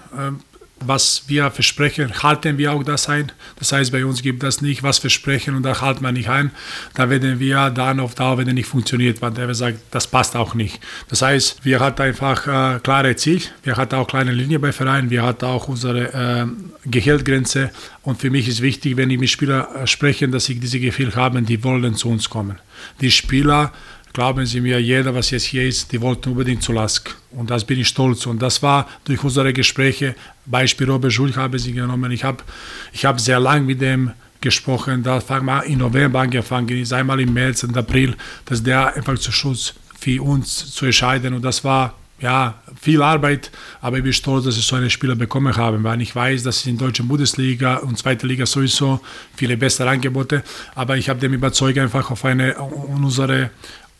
[0.84, 3.32] Was wir versprechen, halten wir auch das ein.
[3.58, 6.52] Das heißt, bei uns gibt es nicht was versprechen und da halten wir nicht ein.
[6.96, 10.36] Da werden wir dann auf Dauer, wenn es nicht funktioniert, weil der sagt, das passt
[10.36, 10.80] auch nicht.
[11.10, 15.10] Das heißt, wir hatten einfach äh, klare Ziel, wir hatten auch kleine Linie bei Vereinen,
[15.10, 16.46] wir hatten auch unsere äh,
[16.90, 17.70] Gehaltgrenze
[18.02, 21.16] und für mich ist wichtig, wenn ich mit Spielern äh, spreche, dass ich diese Gefühl
[21.16, 22.58] habe, die wollen zu uns kommen.
[23.00, 23.72] Die Spieler
[24.14, 27.16] glauben Sie mir, jeder, was jetzt hier ist, die wollten unbedingt zu Lask.
[27.32, 28.26] Und das bin ich stolz.
[28.26, 32.12] Und das war durch unsere Gespräche, Beispiel Robert Schulch habe sie genommen.
[32.12, 32.44] Ich habe
[32.92, 35.04] ich hab sehr lange mit dem gesprochen.
[35.04, 39.18] Da fangen wir in November angefangen, ist einmal im März und April, dass der einfach
[39.18, 41.34] zu Schutz für uns zu entscheiden.
[41.34, 43.52] Und das war ja, viel Arbeit,
[43.82, 46.58] aber ich bin stolz, dass ich so einen Spieler bekommen habe, weil ich weiß, dass
[46.58, 49.00] es in der deutschen Bundesliga und zweiter Liga sowieso
[49.36, 50.44] viele bessere Angebote,
[50.76, 53.50] aber ich habe dem überzeugt einfach auf eine unsere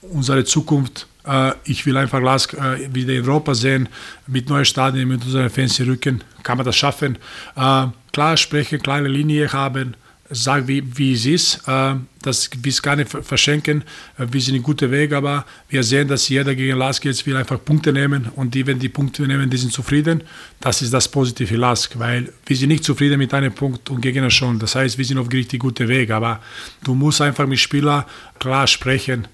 [0.02, 1.08] unsere Zukunft.
[1.26, 3.90] Äh, ich will einfach Lask äh, wieder in Europa sehen,
[4.28, 6.24] mit neuen Stadien, mit unseren Fans im Rücken.
[6.44, 7.18] Kann man das schaffen?
[7.56, 9.96] Äh, klar sprechen, kleine Linie haben,
[10.34, 11.62] sagen, wie, wie es ist.
[11.66, 13.84] das wir es gar nicht verschenken.
[14.18, 17.62] wir sind in guter Weg, aber wir sehen, dass jeder gegen Lask jetzt will einfach
[17.62, 20.24] Punkte nehmen und die, wenn die Punkte nehmen, die sind zufrieden.
[20.62, 24.30] Das ist das Positive Lask, weil wir sind nicht zufrieden mit einem Punkt und Gegner
[24.30, 24.58] schon.
[24.58, 26.40] Das heißt, wir sind auf richtig gutem Weg, aber
[26.82, 28.06] du musst einfach mit Spielern
[28.40, 29.28] klar sprechen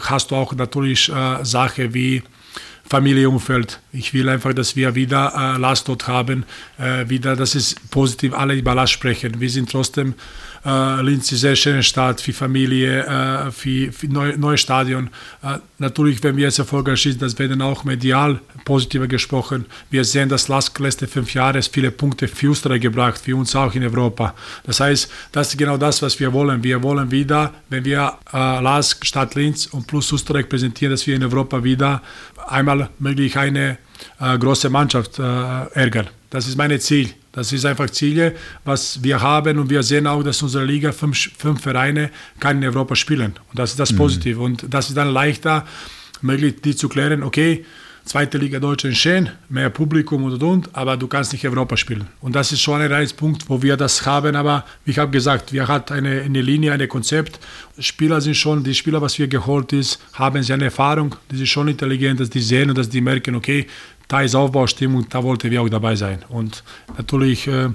[0.00, 2.22] hast du auch natürlich äh, Sachen wie
[2.88, 3.80] Familienumfeld.
[3.92, 6.44] Ich will einfach, dass wir wieder äh, Last dort haben,
[6.78, 9.40] äh, wieder, dass es positiv alle über Last sprechen.
[9.40, 10.14] Wir sind trotzdem
[10.64, 15.10] äh, Linz ist sehr schöne Stadt für Familie, äh, für, für neue, neue Stadion.
[15.42, 19.66] Äh, natürlich, wenn wir jetzt erfolgreich sind, das werden auch medial positiver gesprochen.
[19.90, 23.74] Wir sehen, dass Lask letzte fünf Jahre viele Punkte für Österreich gebracht, für uns auch
[23.74, 24.34] in Europa.
[24.64, 26.62] Das heißt, das ist genau das, was wir wollen.
[26.62, 31.16] Wir wollen wieder, wenn wir äh, Lask, Stadt Linz und plus Österreich präsentieren, dass wir
[31.16, 32.02] in Europa wieder
[32.48, 33.78] einmal möglich eine
[34.20, 36.08] äh, große Mannschaft äh, ärgern.
[36.30, 37.10] Das ist mein Ziel.
[37.32, 38.34] Das ist einfach Ziele,
[38.64, 42.68] was wir haben und wir sehen auch, dass unsere Liga fünf, fünf Vereine kann in
[42.68, 43.34] Europa spielen.
[43.48, 43.96] Und das ist das mhm.
[43.96, 44.40] Positive.
[44.40, 45.64] Und das ist dann leichter,
[46.20, 47.64] möglich die zu klären, okay,
[48.08, 52.06] zweite Liga Deutschland schön, mehr Publikum und und und, aber du kannst nicht Europa spielen.
[52.22, 54.34] Und das ist schon ein Reizpunkt, wo wir das haben.
[54.34, 57.38] Aber wie ich habe gesagt, wir haben eine, eine Linie, ein Konzept.
[57.78, 61.48] Spieler sind schon, die Spieler, was wir geholt ist, haben sie eine Erfahrung, die sind
[61.48, 63.66] schon intelligent, dass die sehen und dass die merken, okay,
[64.08, 66.24] da ist Aufbaustimmung, da wollten wir auch dabei sein.
[66.30, 66.64] Und
[66.96, 67.68] natürlich, äh,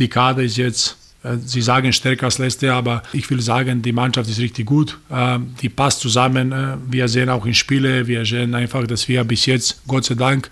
[0.00, 0.98] die Kader ist jetzt,
[1.44, 4.98] Sie sagen stärker als letzte, aber ich will sagen, die Mannschaft ist richtig gut.
[5.10, 6.52] Äh, die passt zusammen.
[6.52, 10.14] Äh, wir sehen auch in Spiele, wir sehen einfach, dass wir bis jetzt, Gott sei
[10.14, 10.50] Dank,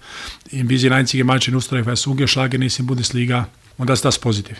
[0.50, 3.48] wir sind einzige Mannschaft in Österreich, was ungeschlagen ist in der Bundesliga.
[3.78, 4.56] Und das ist das Positive.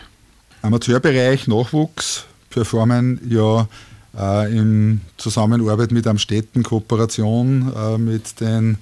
[0.63, 3.69] Amateurbereich, Nachwuchs performen ja
[4.17, 8.79] äh, in Zusammenarbeit mit Amstetten, Kooperation äh, mit den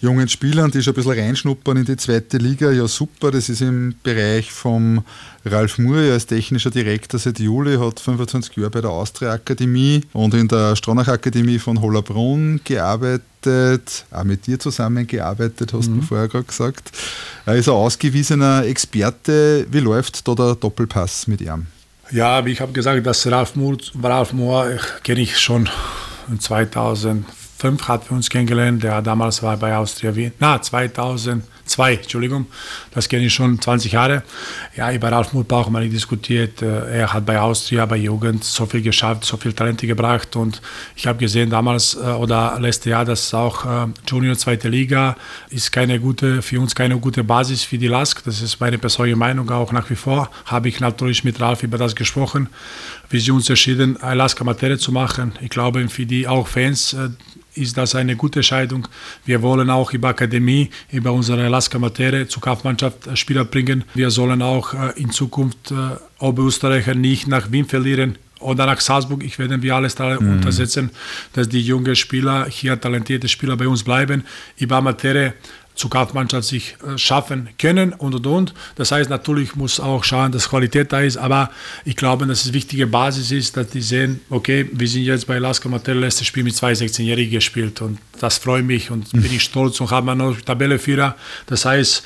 [0.00, 2.70] jungen Spielern, die schon ein bisschen reinschnuppern in die zweite Liga.
[2.70, 3.30] Ja, super.
[3.30, 5.02] Das ist im Bereich vom
[5.44, 10.02] Ralf Moore, er ist technischer Direktor seit Juli, hat 25 Jahre bei der Austria Akademie
[10.12, 16.00] und in der Stronach Akademie von Hollerbrunn gearbeitet, auch mit dir zusammengearbeitet, hast mhm.
[16.00, 16.90] du vorher gerade gesagt.
[17.46, 19.66] Er ist ein ausgewiesener Experte.
[19.70, 21.66] Wie läuft da der Doppelpass mit ihm?
[22.10, 25.68] Ja, wie ich habe gesagt, dass Ralf Moore, Ralf Moore kenne ich schon
[26.38, 27.24] 2000
[27.58, 28.82] 2005 hat wir uns kennengelernt.
[28.84, 30.32] Der damals war bei Austria Wien.
[30.38, 30.60] Na,
[31.68, 32.46] 2002, Entschuldigung.
[32.92, 34.22] Das kenne ich schon 20 Jahre.
[34.76, 36.62] Ja, über Ralf wir nicht diskutiert.
[36.62, 40.36] Äh, er hat bei Austria, bei Jugend so viel geschafft, so viel Talente gebracht.
[40.36, 40.60] Und
[40.96, 45.16] ich habe gesehen damals äh, oder letztes Jahr, dass auch äh, Junior zweite Liga
[45.50, 48.24] ist keine gute, für uns keine gute Basis für die LASK.
[48.24, 50.30] Das ist meine persönliche Meinung auch nach wie vor.
[50.46, 52.48] Habe ich natürlich mit Ralf über das gesprochen
[53.10, 55.32] wie sie uns entschieden, Alaska Materie zu machen.
[55.40, 56.94] Ich glaube, für die auch Fans
[57.58, 58.86] ist das eine gute Entscheidung.
[59.24, 63.82] Wir wollen auch über Akademie, über unsere Alaska Materie zur Kampfmannschaft äh, Spieler bringen.
[63.92, 65.74] Wir sollen auch äh, in Zukunft
[66.20, 69.24] Oberösterreicher nicht nach Wien verlieren oder nach Salzburg.
[69.24, 70.34] Ich werde wir alles da mhm.
[70.34, 70.90] untersetzen,
[71.32, 74.24] dass die jungen Spieler, hier talentierte Spieler bei uns bleiben.
[74.56, 75.34] Über Materie
[75.78, 78.54] zur Kampfmannschaft sich äh, schaffen können und und und.
[78.74, 81.50] Das heißt, natürlich muss auch schauen, dass Qualität da ist, aber
[81.84, 85.38] ich glaube, dass es wichtige Basis ist, dass die sehen, okay, wir sind jetzt bei
[85.38, 89.22] Laska Mattel, letztes Spiel mit zwei 16-Jährigen gespielt und das freut mich und mhm.
[89.22, 91.14] bin ich stolz und haben noch Tabelleführer.
[91.46, 92.02] Das heißt,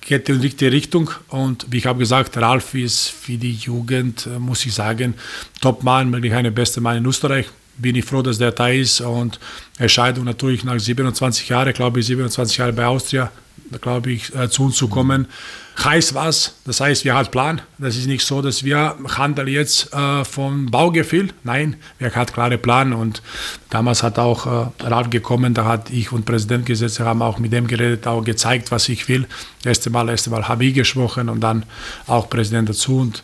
[0.00, 1.10] geht in die richtige Richtung.
[1.28, 5.14] Und wie ich habe gesagt, Ralf ist für die Jugend, äh, muss ich sagen,
[5.60, 7.46] Top-Mann, möglich eine beste Mann in Österreich
[7.82, 9.00] bin ich froh, dass der da ist.
[9.00, 9.38] Und
[9.78, 13.30] Entscheidung natürlich nach 27 Jahren, glaube ich, 27 Jahre bei Austria,
[13.80, 15.26] glaube ich, äh, zu uns zu kommen.
[15.82, 16.56] Heißt was?
[16.66, 17.62] Das heißt, wir haben Plan.
[17.78, 21.30] Das ist nicht so, dass wir handeln jetzt äh, vom Baugefühl.
[21.44, 22.92] Nein, wir haben klare Plan.
[22.92, 23.22] Und
[23.70, 27.52] damals hat auch äh, Ralf gekommen, da hat ich und Präsident gesetzt, haben auch mit
[27.52, 29.26] dem geredet, auch gezeigt, was ich will.
[29.64, 31.64] Erste Mal, erste Mal habe ich gesprochen und dann
[32.06, 32.98] auch Präsident dazu.
[32.98, 33.22] Und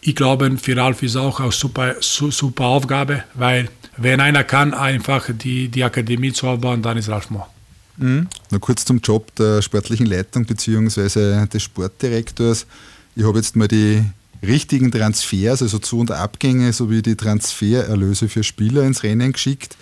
[0.00, 5.30] ich glaube, für Ralf ist auch eine super, super Aufgabe, weil wenn einer kann, einfach
[5.32, 7.48] die, die Akademie zu aufbauen, dann ist Ralf Mohr.
[7.96, 8.28] Mhm.
[8.50, 11.46] Noch kurz zum Job der sportlichen Leitung bzw.
[11.46, 12.66] des Sportdirektors.
[13.14, 14.02] Ich habe jetzt mal die
[14.42, 19.76] richtigen Transfers, also Zu- und Abgänge sowie die Transfererlöse für Spieler ins Rennen geschickt.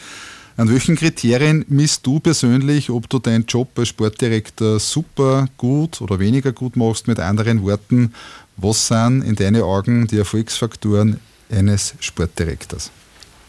[0.58, 6.18] An welchen Kriterien misst du persönlich, ob du deinen Job als Sportdirektor super gut oder
[6.18, 7.08] weniger gut machst?
[7.08, 8.12] Mit anderen Worten,
[8.58, 11.18] was sind in deinen Augen die Erfolgsfaktoren
[11.50, 12.90] eines Sportdirektors?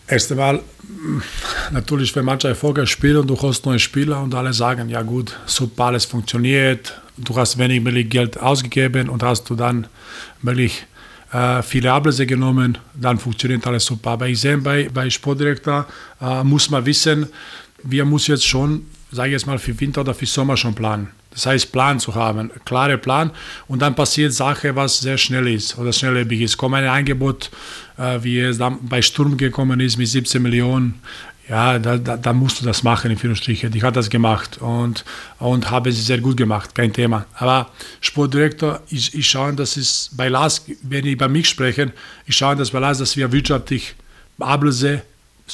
[0.08, 0.62] Erst einmal,
[1.72, 5.38] natürlich, wenn manche Erfolge spielen und du hast neue Spieler und alle sagen, ja gut,
[5.45, 9.88] super, alles funktioniert, du hast wenig Geld ausgegeben und hast du dann
[10.41, 10.86] wirklich
[11.32, 14.12] äh, viele Ablöse genommen, dann funktioniert alles super.
[14.12, 15.88] Aber ich sehe, bei, bei Sportdirektor
[16.22, 17.28] äh, muss man wissen,
[17.84, 21.10] wir müssen jetzt schon, sage ich jetzt mal, für Winter oder für Sommer schon planen.
[21.34, 23.31] Das heißt, Plan zu haben, klare Plan
[23.67, 26.57] und dann passiert Sache, was sehr schnell ist oder schnelllebig ist.
[26.57, 27.49] Kommt ein Angebot,
[27.97, 31.01] äh, wie es dann bei Sturm gekommen ist mit 17 Millionen,
[31.49, 33.75] ja, da, da, da, musst du das machen, in vielen Strichen.
[33.75, 35.03] Ich habe das gemacht und,
[35.39, 37.25] und habe es sehr gut gemacht, kein Thema.
[37.36, 37.69] Aber
[37.99, 41.91] Sportdirektor, ich, ich schaue, dass es bei Lars, wenn ich bei mich spreche,
[42.25, 43.95] ich schaue, dass bei Lars, dass wir wirtschaftlich
[44.39, 45.03] Ablöse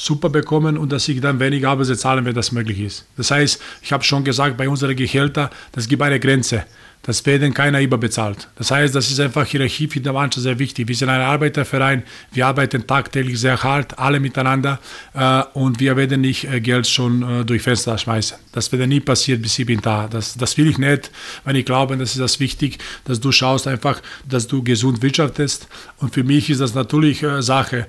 [0.04, 3.06] super bekommen und dass ich dann weniger Ablöse zahlen, wenn das möglich ist.
[3.16, 6.64] Das heißt, ich habe schon gesagt, bei unseren Gehältern, das gibt eine Grenze.
[7.02, 8.48] Das werden keiner überbezahlt.
[8.56, 10.86] Das heißt, das ist einfach Hierarchie für die Mannschaft sehr wichtig.
[10.86, 14.78] Wir sind ein Arbeiterverein, wir arbeiten tagtäglich sehr hart, alle miteinander
[15.14, 18.36] äh, und wir werden nicht äh, Geld schon äh, durch Fenster schmeißen.
[18.52, 20.08] Das wird nie passieren, bis ich bin da.
[20.08, 21.10] Das, das will ich nicht,
[21.44, 25.68] weil ich glaube, das ist das wichtig, dass du schaust einfach, dass du gesund wirtschaftest.
[25.98, 27.86] Und für mich ist das natürlich äh, Sache,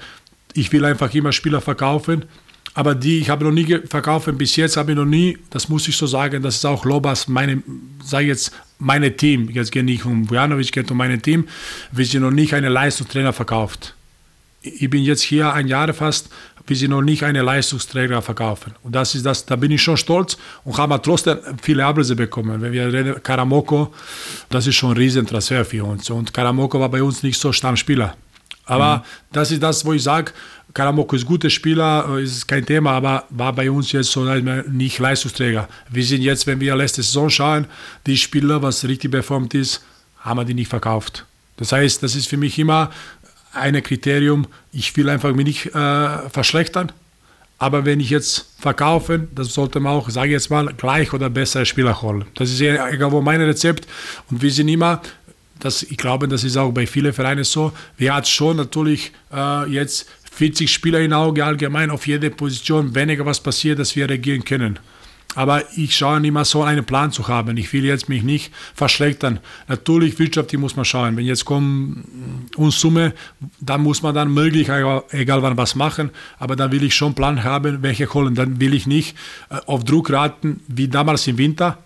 [0.54, 2.26] ich will einfach immer Spieler verkaufen,
[2.74, 5.88] aber die, ich habe noch nie verkauft, bis jetzt habe ich noch nie, das muss
[5.88, 7.62] ich so sagen, das ist auch Lobas, meine,
[8.04, 11.48] sage jetzt, meine Team, jetzt geht nicht um Vujanovic, geht um mein Team,
[11.92, 13.94] wie sie noch nicht einen Leistungstrainer verkauft.
[14.62, 16.30] Ich bin jetzt hier ein Jahr fast,
[16.68, 18.74] wie sie noch nicht einen Leistungsträger verkaufen.
[18.84, 22.62] Und das ist das, da bin ich schon stolz und habe trotzdem viele Ablöse bekommen.
[22.62, 23.94] Wenn wir reden, Karamoko,
[24.50, 26.10] das ist schon ein Riesentransfer für uns.
[26.10, 28.16] Und Karamoko war bei uns nicht so Stammspieler.
[28.72, 29.02] Aber mhm.
[29.34, 30.32] das ist das, wo ich sage,
[30.74, 34.24] Karamoko ist ein guter Spieler, äh, ist kein Thema, aber war bei uns jetzt so
[34.24, 35.68] nicht Leistungsträger.
[35.90, 37.68] Wir sind jetzt, wenn wir letzte Saison schauen,
[38.06, 39.84] die Spieler, was richtig performt ist,
[40.20, 41.26] haben wir die nicht verkauft.
[41.58, 42.92] Das heißt, das ist für mich immer
[43.54, 46.94] ein Kriterium, ich will einfach mich nicht äh, verschlechtern,
[47.60, 51.30] aber wenn ich jetzt verkaufe, das sollte man auch, sage ich jetzt mal, gleich oder
[51.30, 52.26] bessere Spieler holen.
[52.36, 53.88] Das ist egal wo mein Rezept
[54.32, 55.02] und wir sind immer
[55.62, 57.72] das, ich glaube, das ist auch bei vielen Vereinen so.
[57.96, 63.26] Wir haben schon natürlich äh, jetzt 40 Spieler im Auge allgemein auf jede Position, weniger
[63.26, 64.80] was passiert, dass wir reagieren können.
[65.36, 67.56] Aber ich schaue immer so einen Plan zu haben.
[67.56, 69.40] Ich will jetzt mich nicht verschlechtern.
[69.68, 71.16] Natürlich, wirtschaftlich muss man schauen.
[71.16, 73.14] Wenn jetzt kommen uns Summe,
[73.62, 76.10] dann muss man dann möglich, egal wann was machen.
[76.38, 78.36] Aber dann will ich schon einen Plan haben, welche holen.
[78.36, 79.16] Dann will ich nicht
[79.50, 81.78] äh, auf Druck raten, wie damals im Winter.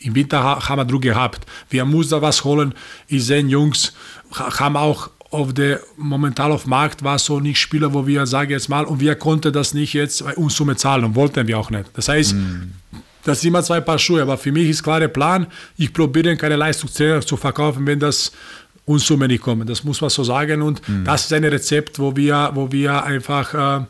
[0.00, 1.46] Im Winter haben wir Druck gehabt.
[1.68, 2.74] Wir müssen da was holen.
[3.06, 3.92] Ich sehe Jungs,
[4.32, 8.68] haben auch auf der momentan auf Markt war so nicht Spieler, wo wir sagen jetzt
[8.68, 11.70] mal, und wir konnten das nicht jetzt bei uns Summe zahlen und wollten wir auch
[11.70, 11.84] nicht.
[11.94, 12.72] Das heißt, mm.
[13.24, 15.46] das sind immer zwei Paar Schuhe, aber für mich ist klar der Plan,
[15.76, 18.32] ich probiere keine Leistungszähler zu verkaufen, wenn das
[18.86, 19.68] uns Summe nicht kommen.
[19.68, 21.04] Das muss man so sagen und mm.
[21.04, 23.84] das ist ein Rezept, wo wir, wo wir einfach äh,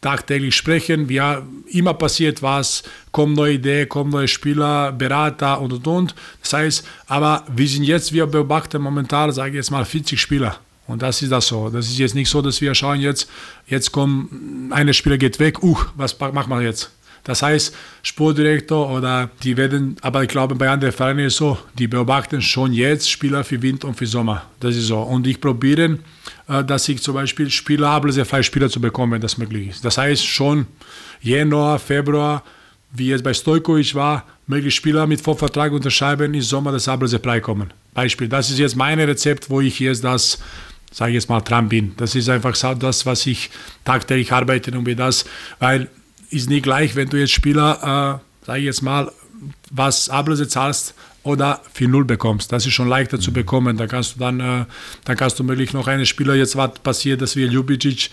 [0.00, 1.08] tagtäglich sprechen.
[1.08, 2.82] Wir, immer passiert was,
[3.12, 6.14] kommen neue Ideen, kommen neue Spieler, Berater und und und.
[6.42, 10.58] Das heißt, aber wir sind jetzt, wir beobachten momentan, sage ich jetzt mal, 40 Spieler.
[10.86, 11.70] Und das ist das so.
[11.70, 13.30] Das ist jetzt nicht so, dass wir schauen jetzt,
[13.68, 16.90] jetzt kommt, eine Spieler geht weg, uh, was machen wir jetzt?
[17.24, 21.58] Das heißt, Sportdirektor oder die werden, aber ich glaube, bei anderen Vereinen ist es so,
[21.78, 24.44] die beobachten schon jetzt Spieler für Winter und für Sommer.
[24.60, 24.98] Das ist so.
[25.00, 25.98] Und ich probiere,
[26.48, 29.84] äh, dass ich zum Beispiel Spieler ablösefreie Spieler zu bekommen, wenn das möglich ist.
[29.84, 30.66] Das heißt, schon
[31.20, 32.42] Januar, Februar,
[32.92, 37.72] wie es bei Stojkovic war, möglich Spieler mit Vorvertrag unterschreiben, im Sommer das ablösefrei kommen.
[37.94, 38.28] Beispiel.
[38.28, 40.38] Das ist jetzt mein Rezept, wo ich jetzt das
[40.92, 41.92] sage ich jetzt mal, dran bin.
[41.96, 43.50] Das ist einfach das, was ich
[43.84, 45.24] tagtäglich arbeite und wie das,
[45.58, 45.88] weil
[46.30, 49.10] ist nicht gleich, wenn du jetzt Spieler, äh, sage ich jetzt mal,
[49.70, 52.52] was Ablöse zahlst oder für Null bekommst.
[52.52, 53.22] Das ist schon leichter mhm.
[53.22, 53.76] zu bekommen.
[53.76, 54.64] Da kannst du dann, äh,
[55.04, 58.10] dann kannst du möglich noch einen Spieler, jetzt was passiert, dass wir Ljubicic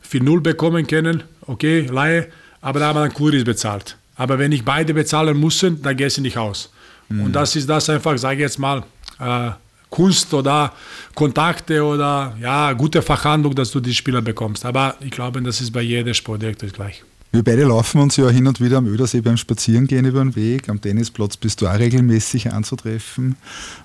[0.00, 2.28] für Null bekommen können, okay, Laie,
[2.60, 3.96] aber da haben wir dann Kuris bezahlt.
[4.16, 6.70] Aber wenn ich beide bezahlen muss, dann gehe ich nicht aus.
[7.08, 7.24] Mhm.
[7.24, 8.82] Und das ist das einfach, sage ich jetzt mal,
[9.18, 9.50] äh,
[9.88, 10.72] Kunst oder
[11.14, 14.64] Kontakte oder ja, gute Verhandlung, dass du die Spieler bekommst.
[14.64, 17.02] Aber ich glaube, das ist bei jedem Sportdirektor gleich.
[17.34, 20.68] Wir beide laufen uns ja hin und wieder am Ödersee beim Spazierengehen über den Weg.
[20.68, 23.36] Am Tennisplatz bist du auch regelmäßig anzutreffen.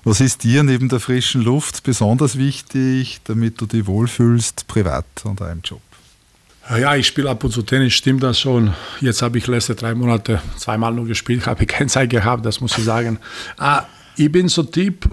[0.04, 5.40] Was ist dir neben der frischen Luft besonders wichtig, damit du dich wohlfühlst, privat und
[5.40, 5.80] auch im Job?
[6.68, 8.74] Ja, ich spiele ab und zu Tennis, stimmt das schon.
[9.00, 12.60] Jetzt habe ich letzte drei Monate zweimal nur gespielt, habe ich keine Zeit gehabt, das
[12.60, 13.18] muss ich sagen.
[13.56, 13.84] Ah,
[14.16, 15.08] ich bin so Typ,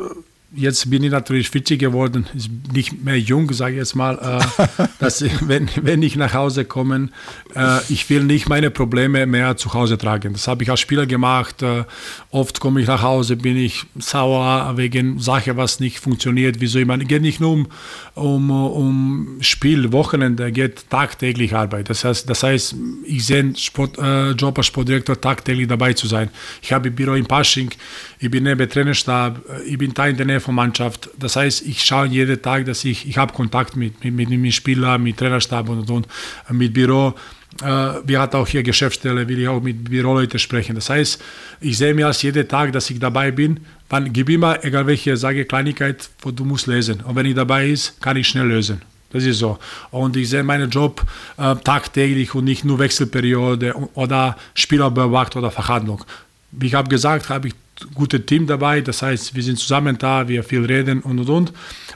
[0.55, 2.25] jetzt bin ich natürlich 40 geworden,
[2.71, 7.09] nicht mehr jung, sage ich jetzt mal, äh, dass wenn, wenn ich nach Hause komme,
[7.55, 10.33] äh, ich will nicht meine Probleme mehr zu Hause tragen.
[10.33, 11.61] Das habe ich als Spieler gemacht.
[11.61, 11.83] Äh,
[12.31, 16.57] oft komme ich nach Hause, bin ich sauer wegen Sache, was nicht funktioniert.
[16.59, 17.67] Wieso ich meine, geht nicht nur um,
[18.15, 21.89] um, um Spiel, Wochenende, geht tagtäglich Arbeit.
[21.89, 22.75] Das heißt, das heißt
[23.05, 26.29] ich sehe Sport, äh, Job als Sportdirektor tagtäglich dabei zu sein.
[26.61, 27.71] Ich habe ein Büro in Pasching,
[28.19, 31.09] ich bin neben Trainerstab, äh, ich bin Teil in der von Mannschaft.
[31.19, 35.03] Das heißt, ich schaue jeden Tag, dass ich, ich habe Kontakt mit, mit, mit, Spielern,
[35.03, 36.07] mit Trainerstab und, und,
[36.49, 37.13] und mit Büro.
[37.61, 37.65] Äh,
[38.05, 40.75] wir hatten auch hier Geschäftsstelle, will ich auch mit Büroleuten sprechen.
[40.75, 41.21] Das heißt,
[41.61, 43.59] ich sehe mir als jeden Tag, dass ich dabei bin.
[43.89, 47.01] Wann gib immer, egal welche sage Kleinigkeit, wo du musst lesen.
[47.01, 48.81] Und wenn ich dabei ist, kann ich schnell lösen.
[49.11, 49.57] Das ist so.
[49.91, 51.05] Und ich sehe meinen Job
[51.37, 56.03] äh, tagtäglich und nicht nur Wechselperiode oder Spielerbeobachtung oder Verhandlung.
[56.51, 57.53] Wie ich habe gesagt, habe ich
[57.93, 58.81] gute Team dabei.
[58.81, 61.53] Das heißt, wir sind zusammen da, wir viel reden und und und.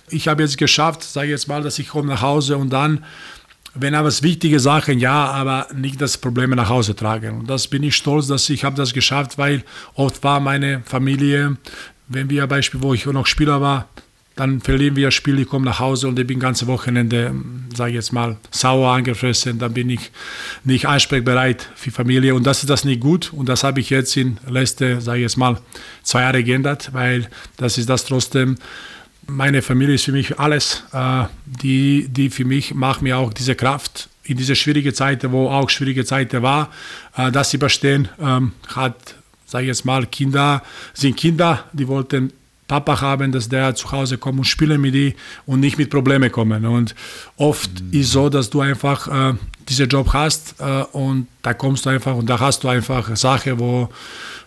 [0.10, 3.06] Ich habe jetzt geschafft, sage ich jetzt mal, dass ich komme nach Hause und dann,
[3.76, 7.40] wenn aber wichtige Sachen, ja, aber nicht das Problem nach Hause tragen.
[7.40, 9.64] Und das bin ich stolz, dass ich habe das geschafft, weil
[9.94, 11.58] oft war meine Familie,
[12.08, 13.88] wenn wir Beispiel, wo ich noch Spieler war,
[14.40, 17.36] dann verlieren wir das Spiel, ich komme nach Hause und ich bin ganze Wochenende,
[17.76, 20.12] sage ich jetzt mal, sauer angefressen, dann bin ich
[20.64, 22.34] nicht ansprechbereit für Familie.
[22.34, 23.34] Und das ist das nicht gut.
[23.34, 25.60] Und das habe ich jetzt in letzte, sage ich jetzt mal,
[26.04, 27.28] zwei Jahre geändert, weil
[27.58, 28.56] das ist das trotzdem,
[29.28, 33.56] meine Familie ist für mich alles, äh, die, die für mich macht mir auch diese
[33.56, 34.08] Kraft.
[34.24, 36.72] In diese schwierige Zeiten, wo auch schwierige Zeiten war,
[37.18, 39.16] äh, das überstehen, ähm, hat
[39.46, 40.62] sage ich jetzt mal, Kinder
[40.94, 42.32] sind Kinder, die wollten
[42.70, 45.16] Papa haben, dass der zu Hause kommt und spielen mit die
[45.46, 46.66] und nicht mit Problemen kommen.
[46.66, 46.96] Und
[47.36, 48.00] oft mhm.
[48.00, 49.34] ist so, dass du einfach äh,
[49.68, 53.60] diesen Job hast äh, und da kommst du einfach und da hast du einfach Sachen,
[53.60, 53.90] wo,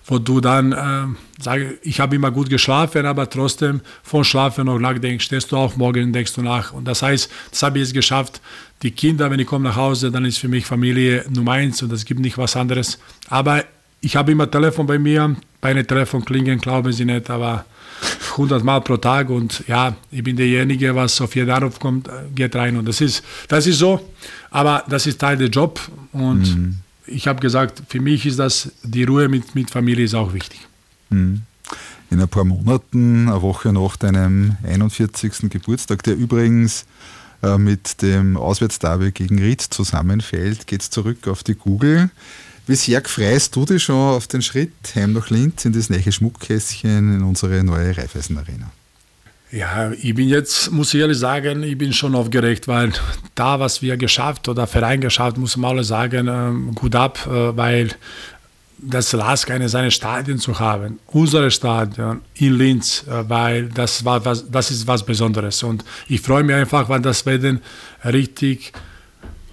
[0.06, 4.78] wo du dann äh, sagst, ich habe immer gut geschlafen, aber trotzdem von Schlafen noch
[4.78, 6.72] nachdenkst, stehst du auch morgen denkst du nach.
[6.72, 8.40] Und das heißt, das habe ich jetzt geschafft.
[8.82, 11.92] Die Kinder, wenn ich komme nach Hause, dann ist für mich Familie Nummer eins und
[11.92, 13.00] es gibt nicht was anderes.
[13.28, 13.64] Aber
[14.00, 17.64] ich habe immer Telefon bei mir, meine Telefon klingen, glauben Sie nicht, aber
[18.32, 22.54] 100 Mal pro Tag und ja, ich bin derjenige, was auf jeden Anruf kommt, geht
[22.56, 24.00] rein und das ist, das ist so,
[24.50, 26.76] aber das ist Teil des Jobs und mhm.
[27.06, 30.60] ich habe gesagt, für mich ist das, die Ruhe mit, mit Familie ist auch wichtig.
[31.10, 31.42] Mhm.
[32.10, 35.48] In ein paar Monaten, eine Woche nach deinem 41.
[35.48, 36.84] Geburtstag, der übrigens
[37.42, 42.10] äh, mit dem Auswärtsderby gegen Ried zusammenfällt, geht es zurück auf die Google.
[42.66, 46.12] Wie sehr freust du dich schon auf den Schritt heim nach Linz in das neue
[46.12, 48.70] Schmuckkästchen in unsere neue Raiffeisen Arena?
[49.50, 52.92] Ja, ich bin jetzt, muss ich ehrlich sagen, ich bin schon aufgeregt, weil
[53.34, 57.54] da, was wir geschafft oder Verein geschafft, muss man alle sagen, ähm, gut ab, äh,
[57.56, 57.90] weil
[58.78, 64.24] das Lask eine seine Stadien zu haben, unsere Stadion in Linz, äh, weil das war
[64.24, 67.60] was, das ist was Besonderes und ich freue mich einfach, weil das werden
[68.04, 68.72] richtig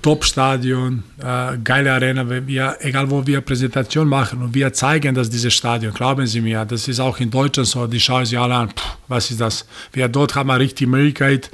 [0.01, 5.29] Top-Stadion, äh, geile Arena, wenn wir, egal wo wir Präsentation machen und wir zeigen, dass
[5.29, 8.55] dieses Stadion, glauben Sie mir, das ist auch in Deutschland so, die schauen sich alle
[8.55, 9.65] an, pff, was ist das?
[9.91, 11.51] Wir dort haben wir richtig Möglichkeit.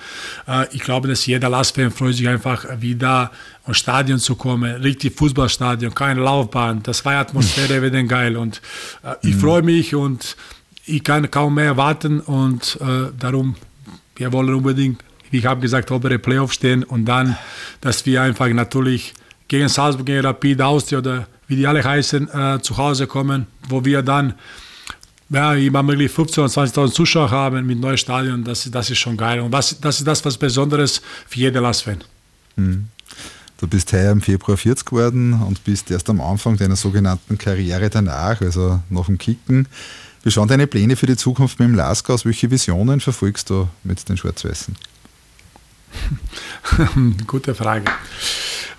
[0.48, 3.32] Äh, ich glaube, dass jeder Lastfan freut sich einfach wieder
[3.68, 8.62] ins Stadion zu kommen, richtig Fußballstadion, keine Laufbahn, das war Atmosphäre, wieder geil und
[9.04, 9.40] äh, ich mhm.
[9.40, 10.36] freue mich und
[10.86, 13.56] ich kann kaum mehr warten und äh, darum,
[14.16, 15.04] wir wollen unbedingt
[15.38, 17.38] ich habe gesagt, obere Playoff stehen und dann,
[17.82, 19.14] dass wir einfach natürlich
[19.48, 23.86] gegen Salzburg, gegen Rapid, Austria oder wie die alle heißen, äh, zu Hause kommen, wo
[23.86, 24.34] wir dann
[25.30, 29.18] ja, immer möglich 15.000 oder 20.000 Zuschauer haben mit neuem Stadion, das, das ist schon
[29.18, 29.40] geil.
[29.40, 32.04] Und was, das ist das, was Besonderes für jeden Last-Fan.
[32.56, 32.88] Mhm.
[33.58, 37.90] Du bist heuer im Februar 40 geworden und bist erst am Anfang deiner sogenannten Karriere
[37.90, 39.68] danach, also nach dem Kicken.
[40.24, 42.26] Wie schauen deine Pläne für die Zukunft mit dem Lask aus?
[42.26, 44.76] Welche Visionen verfolgst du mit den Schwarz-Weißen?
[47.28, 47.86] Gute Frage.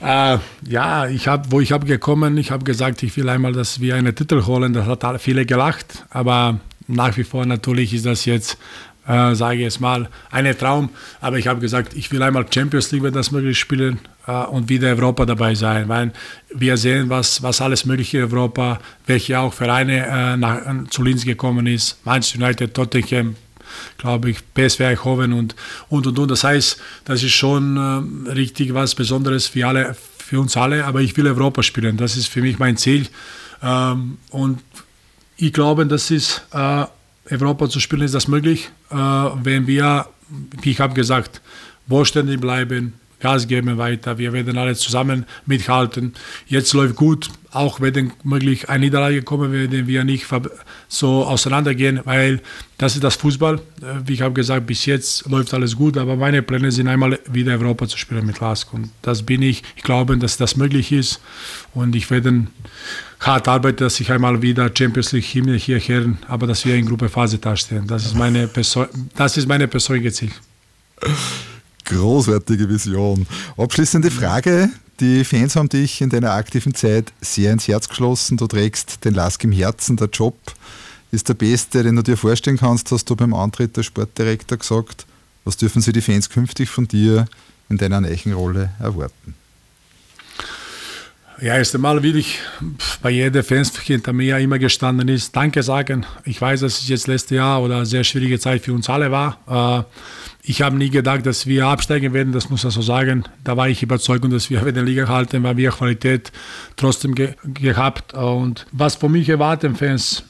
[0.01, 0.39] Äh,
[0.69, 3.95] ja, ich hab, wo ich habe gekommen, ich habe gesagt, ich will einmal, dass wir
[3.95, 4.73] einen Titel holen.
[4.73, 8.59] Das hat viele gelacht, aber nach wie vor natürlich ist das jetzt,
[9.07, 10.91] äh, sage ich jetzt mal, ein Traum.
[11.21, 14.69] Aber ich habe gesagt, ich will einmal Champions League, wenn das möglich spielen äh, und
[14.69, 16.13] wieder Europa dabei sein, weil
[16.55, 20.61] wir sehen, was, was alles möglich in Europa, welche auch Vereine äh, nach,
[20.91, 23.37] zu Linz gekommen ist, Manchester United, Tottenham,
[23.99, 25.55] glaube ich, PSV Eindhoven und,
[25.89, 26.31] und, und, und.
[26.31, 27.77] Das heißt, das ist schon
[28.27, 31.97] äh, richtig was Besonderes für, alle, für uns alle, aber ich will Europa spielen.
[31.97, 33.07] Das ist für mich mein Ziel.
[33.63, 34.61] Ähm, und
[35.37, 36.85] ich glaube, das ist, äh,
[37.31, 40.07] Europa zu spielen, ist das möglich, äh, wenn wir,
[40.63, 41.41] wie ich habe gesagt,
[41.87, 44.19] wohlständig bleiben, Gas geben weiter.
[44.19, 46.15] Wir werden alle zusammen mithalten.
[46.47, 50.27] Jetzt läuft gut, auch wenn möglich eine Niederlage kommen, werden wir nicht
[50.89, 52.41] so auseinandergehen, weil
[52.77, 53.57] das ist das Fußball.
[53.57, 53.61] Äh,
[54.05, 57.53] wie ich habe gesagt, bis jetzt läuft alles gut, aber meine Pläne sind einmal wieder
[57.53, 58.73] Europa zu spielen mit Lask.
[58.75, 59.63] Und das bin ich.
[59.77, 61.21] Ich glaube, dass das möglich ist.
[61.73, 62.47] Und ich werde
[63.21, 67.87] hart arbeiten, dass ich einmal wieder Champions League hierher, aber dass wir in Gruppephase dastehen.
[67.87, 70.31] Das ist meine, Perso das ist meine persönliche Ziel.
[71.87, 73.27] Großartige Vision.
[73.57, 74.71] Abschließende Frage.
[74.99, 78.37] Die Fans haben dich in deiner aktiven Zeit sehr ins Herz geschlossen.
[78.37, 79.97] Du trägst den Lask im Herzen.
[79.97, 80.37] Der Job
[81.13, 85.07] ist der beste, den du dir vorstellen kannst, hast du beim Antritt der Sportdirektor gesagt.
[85.45, 87.27] Was dürfen sie die Fans künftig von dir
[87.69, 88.03] in deiner
[88.35, 89.36] Rolle erwarten?
[91.39, 92.39] Ja, erst einmal will ich
[93.03, 96.07] bei jeder Fans hinter mir immer gestanden ist, Danke sagen.
[96.25, 99.11] Ich weiß, dass es jetzt letztes Jahr oder eine sehr schwierige Zeit für uns alle
[99.11, 99.39] war.
[99.47, 99.85] Äh,
[100.43, 103.25] ich habe nie gedacht, dass wir absteigen werden, das muss ich so sagen.
[103.45, 106.33] Da war ich überzeugt, dass wir in der Liga halten, weil wir Qualität
[106.77, 108.15] trotzdem ge gehabt.
[108.15, 110.23] Und was von mich erwarten Fans,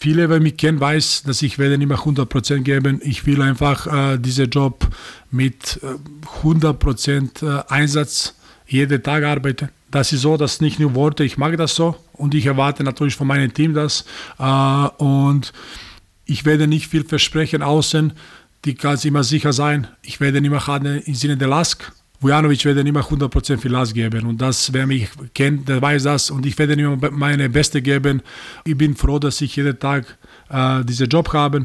[0.00, 3.00] viele, wer mich kennen, weiß, dass ich werde nicht mehr 100% geben.
[3.04, 4.88] Ich will einfach äh, diesen Job
[5.30, 8.34] mit äh, 100% äh, Einsatz
[8.66, 9.68] jeden Tag arbeiten.
[9.90, 13.16] Das ist so, dass nicht nur Worte, ich mag das so und ich erwarte natürlich
[13.16, 14.04] von meinem Team das.
[14.38, 14.44] Äh,
[15.02, 15.52] und
[16.26, 18.12] ich werde nicht viel versprechen außen
[18.64, 21.92] die kann immer sicher sein, ich werde nicht mehr im Sinne der Lask.
[22.20, 24.26] Vujanovic werde nicht mehr 100% für Lask geben.
[24.26, 26.32] Und das, wer mich kennt, der weiß das.
[26.32, 28.22] Und ich werde nicht mehr meine Beste geben.
[28.64, 30.18] Ich bin froh, dass ich jeden Tag
[30.50, 31.64] äh, diesen Job habe.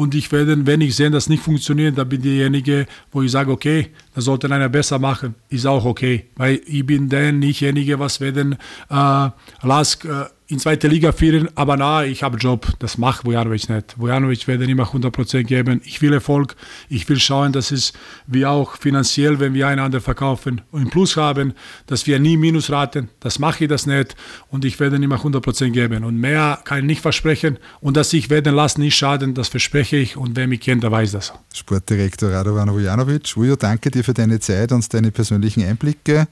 [0.00, 3.30] Und ich werde, wenn ich sehe, dass nicht funktioniert, dann bin ich derjenige, wo ich
[3.30, 5.34] sage, okay, das sollte einer besser machen.
[5.50, 6.24] Ist auch okay.
[6.36, 8.56] Weil ich bin der nichtjenige, was werden
[8.88, 9.28] äh,
[9.60, 12.66] Lask äh, in zweite Liga führen, aber na, ich habe Job.
[12.80, 13.98] Das macht Vujanovic nicht.
[13.98, 15.80] Vujanovic werde immer 100% geben.
[15.84, 16.56] Ich will Erfolg.
[16.88, 17.92] Ich will schauen, dass es
[18.26, 21.54] wir auch finanziell, wenn wir einander verkaufen, einen Plus haben,
[21.86, 23.10] dass wir nie Minus raten.
[23.20, 24.16] Das mache ich das nicht
[24.48, 26.04] und ich werde immer 100% geben.
[26.04, 29.96] Und mehr kann ich nicht versprechen und dass ich werden lassen nicht schaden, das verspreche
[29.96, 31.32] ich und wer mich kennt, der weiß das.
[31.54, 36.26] Sportdirektor Radovan Vujanovic, Vujo, danke dir für deine Zeit und deine persönlichen Einblicke.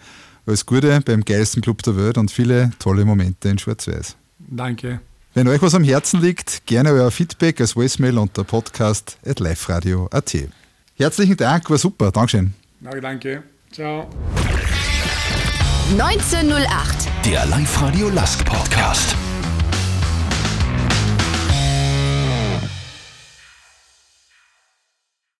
[0.48, 4.16] Alles Gute beim geilsten Club der Welt und viele tolle Momente in Schwarz-Weiß.
[4.38, 5.00] Danke.
[5.34, 10.36] Wenn euch was am Herzen liegt, gerne euer Feedback als Voicemail unter podcast at liveradio.at.
[10.96, 12.10] Herzlichen Dank, war super.
[12.10, 12.54] Dankeschön.
[12.80, 13.42] Danke, danke.
[13.70, 14.08] Ciao.
[15.98, 17.08] 1908.
[17.26, 19.17] Der Live-Radio Lask Podcast.